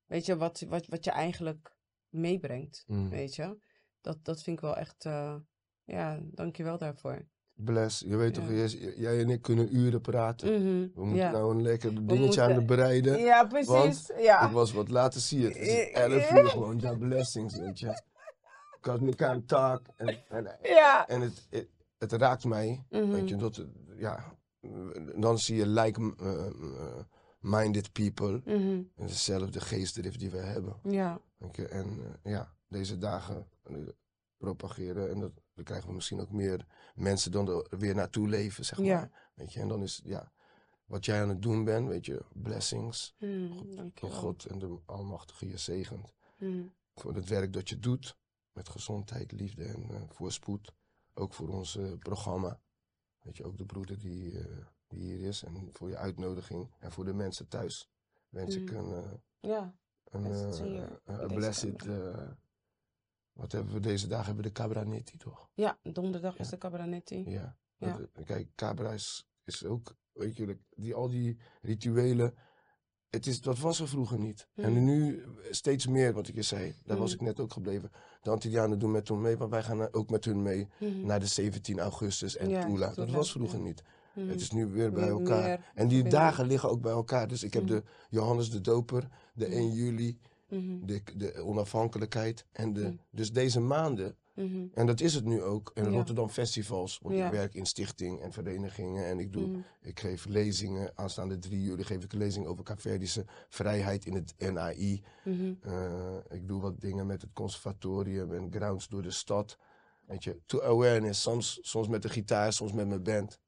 [0.05, 1.75] Weet je, wat, wat, wat je eigenlijk
[2.09, 2.83] meebrengt.
[2.87, 3.09] Mm.
[3.09, 3.57] Weet je,
[4.01, 5.03] dat, dat vind ik wel echt,
[5.83, 7.27] ja, dankjewel daarvoor.
[7.59, 8.03] Bless.
[8.07, 8.41] Je weet Ja.
[8.41, 10.51] toch, jij, jij en ik kunnen uren praten.
[10.53, 11.31] Mhm, We moeten ja.
[11.31, 13.19] nou een lekker dingetje aan het bereiden.
[13.19, 14.11] ja, precies.
[14.19, 14.45] ja.
[14.47, 15.47] Ik was wat later, zie je.
[15.47, 16.35] Het is Eh, 11 eh.
[16.37, 18.01] uur gewoon, ja, blessings, weet je.
[18.81, 19.81] Because we can't talk.
[19.95, 21.07] En, en, Ja.
[21.07, 22.85] en het, het, het raakt mij.
[22.89, 23.09] Mhm.
[23.11, 24.23] Weet je, dat, het- ja,
[24.59, 24.69] eh,
[25.15, 28.41] dan zie je like-minded people.
[28.45, 28.81] Mhm.
[28.95, 30.75] En dezelfde geestdrift die we hebben.
[30.83, 31.19] Ja.
[31.37, 31.87] Weet je, en
[32.23, 33.75] eh, ja, deze dagen eh,
[34.37, 35.09] propageren.
[35.09, 38.77] En dat, dan krijgen we misschien ook meer mensen dan er weer naartoe leven, zeg
[38.77, 38.87] maar.
[38.87, 39.09] Ja.
[39.33, 40.31] Weet je, en dan is, ja,
[40.85, 43.15] wat jij aan het doen bent, weet je, blessings.
[43.19, 44.15] Mm, dankjewel.
[44.15, 46.13] God en de Almachtige je zegent.
[46.37, 48.17] Mm, Voor het werk dat je doet.
[48.51, 50.73] Met gezondheid, liefde en eh, voorspoed.
[51.13, 52.59] Ook voor ons eh, programma.
[53.21, 54.45] Weet je, ook de broeder die, eh,
[54.87, 55.43] die hier is.
[55.43, 56.71] En voor je uitnodiging.
[56.79, 57.89] En voor de mensen thuis.
[58.29, 58.77] Wens ik Mm.
[58.77, 59.75] een, ja.
[60.09, 61.83] een, Blessed
[63.37, 64.25] wat hebben we deze dagen?
[64.25, 65.49] Hebben we de Cabranetti toch?
[65.53, 67.29] ja, donderdag is de Cabernetti.
[67.29, 67.57] Ja.
[67.77, 67.97] Ja.
[67.97, 72.33] Dat, eh, kijk, Cabra is, is ook, weet je, die, al die rituelen.
[73.09, 74.47] Het is, dat was er vroeger niet.
[74.55, 74.83] En Mm.
[74.83, 76.75] nu steeds meer, wat ik je zei.
[76.83, 77.15] Daar was Mm.
[77.19, 77.91] ik net ook gebleven.
[78.21, 81.05] De Antillianen doen met hun mee, maar wij gaan ook met hun mee Mhm.
[81.05, 82.93] naar de 17 augustus en Ja, Tula.
[82.93, 83.83] Dat was vroeger niet.
[84.13, 85.43] Het is nu weer bij elkaar.
[85.47, 87.27] meer en die dagen liggen ook bij elkaar.
[87.27, 89.55] Dus ik heb de Johannes de Doper, de Mhm.
[89.57, 90.19] 1 juli,
[90.49, 90.85] Mhm.
[90.85, 92.45] de, de onafhankelijkheid.
[92.51, 92.95] En de, Mhm.
[93.11, 94.65] Dus deze maanden, Mhm.
[94.73, 95.71] en dat is het nu ook.
[95.73, 95.83] Ja.
[95.83, 97.25] Rotterdam festivals, want Ja.
[97.25, 99.05] ik werk in stichting en verenigingen.
[99.05, 100.91] En ik, doe, ik geef lezingen.
[100.95, 105.03] Aanstaande 3 juli geef ik een lezing over Caverdische vrijheid in het NAI.
[105.61, 109.57] Eh, ik doe wat dingen met het conservatorium en grounds door de stad.
[110.05, 111.21] Weet je, to awareness.
[111.21, 113.39] Soms, soms met de gitaar, soms met mijn band.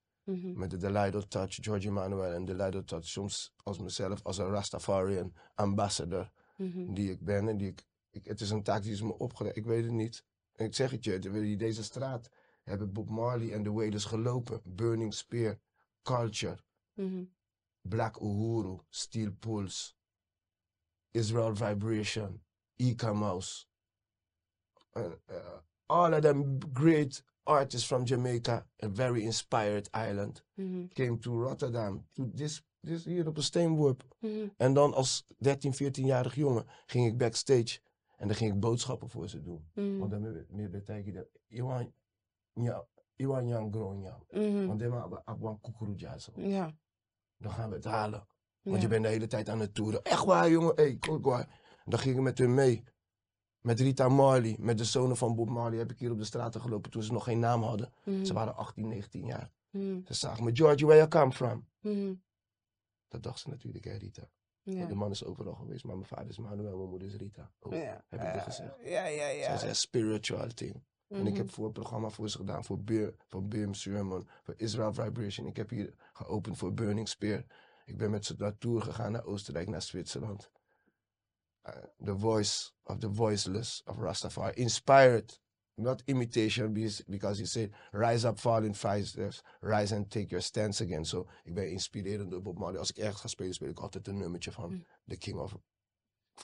[0.55, 3.05] Met de Delido Touch, George Emmanuel en Delido Touch.
[3.07, 6.93] Soms als mezelf, als een Rastafarian ambassador Mhm.
[6.93, 7.47] die ik ben.
[7.47, 9.55] En die ik, ik, het is een taak die is me opgelegd.
[9.55, 10.23] Ik weet het niet.
[10.55, 12.29] En ik zeg het je, deze straat
[12.63, 14.61] hebben Bob Marley en de Wailers gelopen.
[14.63, 15.59] Burning Spear,
[16.01, 16.57] Culture,
[16.93, 17.23] Mhm.
[17.81, 19.93] Black Uhuru, Steel Pulse,
[21.11, 22.43] Israel Vibration,
[22.75, 23.65] Ika Mouse.
[24.91, 30.87] And, uh, all of them great artists from Jamaica, a very inspired island, Mhm.
[30.93, 34.03] came to Rotterdam, to this, this hier op een steenworp.
[34.19, 34.47] Mhm.
[34.57, 37.79] En dan als 13, 14-jarig jongen ging ik backstage
[38.17, 39.69] en dan ging ik boodschappen voor ze doen.
[39.73, 39.97] Mhm.
[39.97, 41.93] Want dan meer betekent dat, Iwan,
[42.53, 44.19] ja, Iwan Jan Gronya.
[44.31, 44.65] Mhm.
[44.67, 45.59] Want dan hebben we Abwan.
[46.35, 46.73] Ja.
[47.37, 48.27] Dan gaan we het halen.
[48.61, 48.81] Want Ja.
[48.81, 50.03] je bent de hele tijd aan het toeren.
[50.03, 50.75] Echt waar, jongen.
[50.75, 51.59] Hé, hey, waar.
[51.85, 52.83] Dan ging ik met hun mee.
[53.59, 56.61] Met Rita Marley, met de zonen van Bob Marley, heb ik hier op de straten
[56.61, 57.93] gelopen toen ze nog geen naam hadden.
[58.23, 59.51] Ze waren 18, 19 jaar.
[60.05, 61.67] Ze zagen me, Georgie, where you come from?
[63.09, 64.29] Dat dacht ze natuurlijk, hè, Rita.
[64.61, 64.85] Ja.
[64.85, 67.51] De man is overal geweest, maar mijn vader is Manuel, mijn moeder is Rita.
[67.59, 68.03] Oh, Ja.
[68.09, 68.75] Heb ik Eh, gezegd.
[68.83, 69.43] Ja, ja, ja.
[69.43, 70.83] Zij zei spiritual thing.
[71.07, 71.35] En ik Mhm.
[71.41, 75.47] heb voor een programma voor ze gedaan, voor, Bir, voor Birm Sermon, voor Israel Vibration.
[75.47, 77.45] Ik heb hier geopend voor Burning Spear.
[77.85, 80.51] Ik ben met ze naar tour gegaan naar Oostenrijk, naar Zwitserland.
[81.67, 84.53] Uh, the voice of the voiceless of Rastafari.
[84.53, 85.41] Inspired,
[85.79, 86.73] not imitation,
[87.07, 89.05] because he said, rise up, fall in five
[89.61, 91.05] rise and take your stance again.
[91.05, 92.79] So, ik ben inspirerend door Bob Marley.
[92.79, 94.85] Als ik ergens ga spelen, speel ik altijd een nummertje van Mm.
[95.07, 95.53] The King of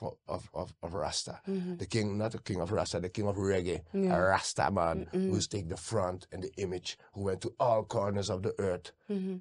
[0.01, 1.41] of, of, of, Rasta.
[1.45, 1.75] Mhm.
[1.77, 3.83] The king, not the king of Rasta, the king of reggae.
[3.91, 4.11] Ja.
[4.13, 5.29] A Rasta man Mm-mm.
[5.29, 8.93] who's take the front and the image, who went to all corners of the earth.
[9.07, 9.39] Mhm.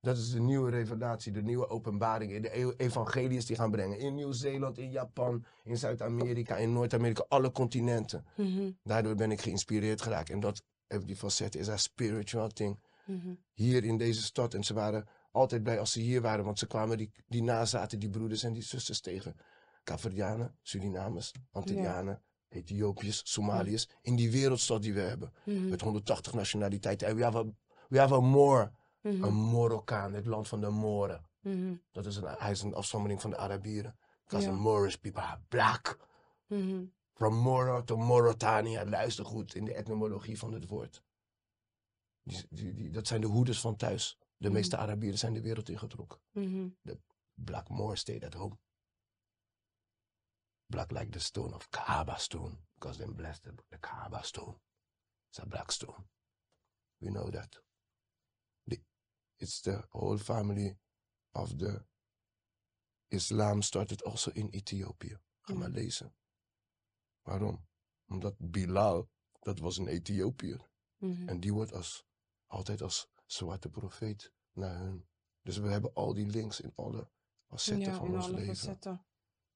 [0.00, 2.42] Dat is de nieuwe revelatie, de nieuwe openbaring.
[2.42, 3.98] De e- evangeliërs die gaan brengen.
[3.98, 8.24] In Nieuw-Zeeland, in Japan, in Zuid-Amerika, in Noord-Amerika, alle continenten.
[8.36, 8.70] Mhm.
[8.82, 10.30] Daardoor ben ik geïnspireerd geraakt.
[10.30, 10.62] En dat,
[11.04, 12.80] die facetten, is een spiritual thing.
[13.06, 13.34] Mhm.
[13.52, 14.54] Hier in deze stad.
[14.54, 16.44] En ze waren altijd blij als ze hier waren.
[16.44, 19.36] Want ze kwamen die, die nazaten, die broeders en die zusters tegen.
[19.84, 23.88] Caverianen, Surinamers, Antillianen, Ethiopiërs, Somaliërs.
[24.02, 25.32] In die wereldstad die we hebben.
[25.44, 25.68] Mhm.
[25.68, 27.08] Met 180 nationaliteiten.
[27.08, 27.44] En we have a,
[27.88, 28.20] we have a
[29.00, 29.12] Moor.
[29.12, 29.24] Mhm.
[29.24, 31.28] Een Morokkaan, het land van de Moren.
[31.40, 31.74] Mhm.
[31.90, 33.98] Dat is een, hij is een afstammeling van de Arabieren.
[34.24, 34.52] Because Ja.
[34.54, 36.08] the Moorish people are black.
[37.14, 38.84] From Moro to Mauritania.
[38.84, 41.02] Luister goed in de etymologie van het woord.
[42.22, 44.18] Die, die, die, dat zijn de hoeders van thuis.
[44.36, 44.56] De Mhm.
[44.56, 46.20] meeste Arabieren zijn de wereld ingetrokken.
[46.30, 46.68] Mhm.
[47.34, 48.58] Black Moor stayed at home.
[50.66, 52.56] Black like the stone of Kaaba stone.
[52.74, 54.56] Because they blessed the, the Kaaba stone.
[55.28, 56.06] It's a black stone.
[56.96, 57.62] We know that.
[59.40, 60.78] It's the whole family
[61.32, 61.82] of the
[63.08, 65.18] Islam started also in Ethiopië.
[65.40, 66.14] Ga maar lezen.
[67.22, 67.66] Waarom?
[68.08, 69.08] Omdat Bilal,
[69.40, 70.68] dat was een Ethiopiër.
[70.96, 71.28] Mhm.
[71.28, 72.04] En die wordt als,
[72.46, 75.08] altijd als zwarte profeet naar hun.
[75.42, 77.08] Dus we hebben al die links in alle
[77.46, 78.54] facetten Ja, van in ons alle leven.
[78.56, 79.04] facetten.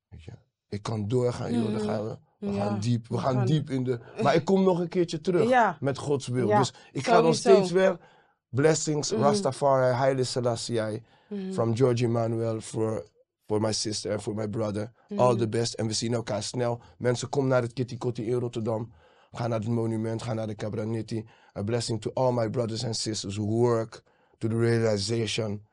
[0.08, 0.32] Weet je?
[0.68, 1.62] Ik kan doorgaan, joh.
[1.62, 1.84] Dan Mhm.
[1.84, 3.08] gaan we, we Ja, gaan diep.
[3.08, 3.98] We we gaan gaan- diep in de...
[4.22, 5.48] Maar ik kom nog een keertje terug.
[5.48, 5.76] Ja.
[5.80, 6.46] Met Gods wil.
[6.46, 8.12] Dus ik ga nog steeds weer...
[8.54, 9.20] Blessings, Mhm.
[9.22, 11.02] Rastafari, Haile Selassie.
[11.28, 11.52] Mhm.
[11.52, 13.04] From George Emmanuel for,
[13.46, 14.92] for my sister and for my brother.
[15.16, 15.38] All Mhm.
[15.38, 15.74] the best.
[15.74, 16.80] En we zien elkaar snel.
[16.98, 18.92] Mensen, kom naar het Kitty Kotti in Rotterdam.
[19.32, 20.22] Ga naar het monument.
[20.22, 21.26] Ga naar de Cabranitti.
[21.58, 24.02] A blessing to all my brothers and sisters who work
[24.38, 25.66] to the realization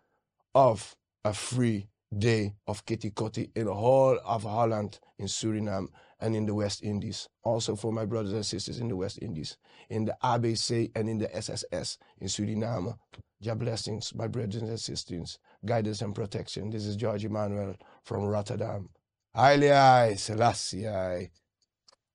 [0.52, 5.88] of a free day of Kitty Kotti in the whole of Holland, in Suriname,
[6.20, 7.28] and in the West Indies.
[7.44, 9.58] Also for my brothers and sisters in the West Indies.
[9.90, 12.98] In the ABC and in the SSS in Suriname.
[13.40, 15.40] Ja blessings, my brothers and sisters.
[15.66, 16.70] Guidance and protection.
[16.70, 18.90] This is George Emmanuel from Rotterdam.
[19.34, 21.32] Haile Selassie.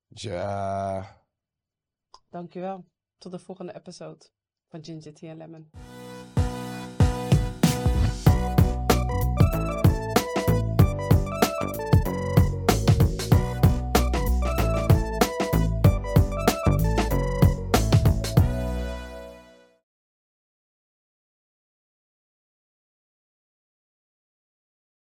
[0.09, 1.03] Ja.
[2.31, 2.85] Dankjewel.
[3.17, 4.29] Tot de volgende episode
[4.69, 5.96] van Ginger Tea and Lemon.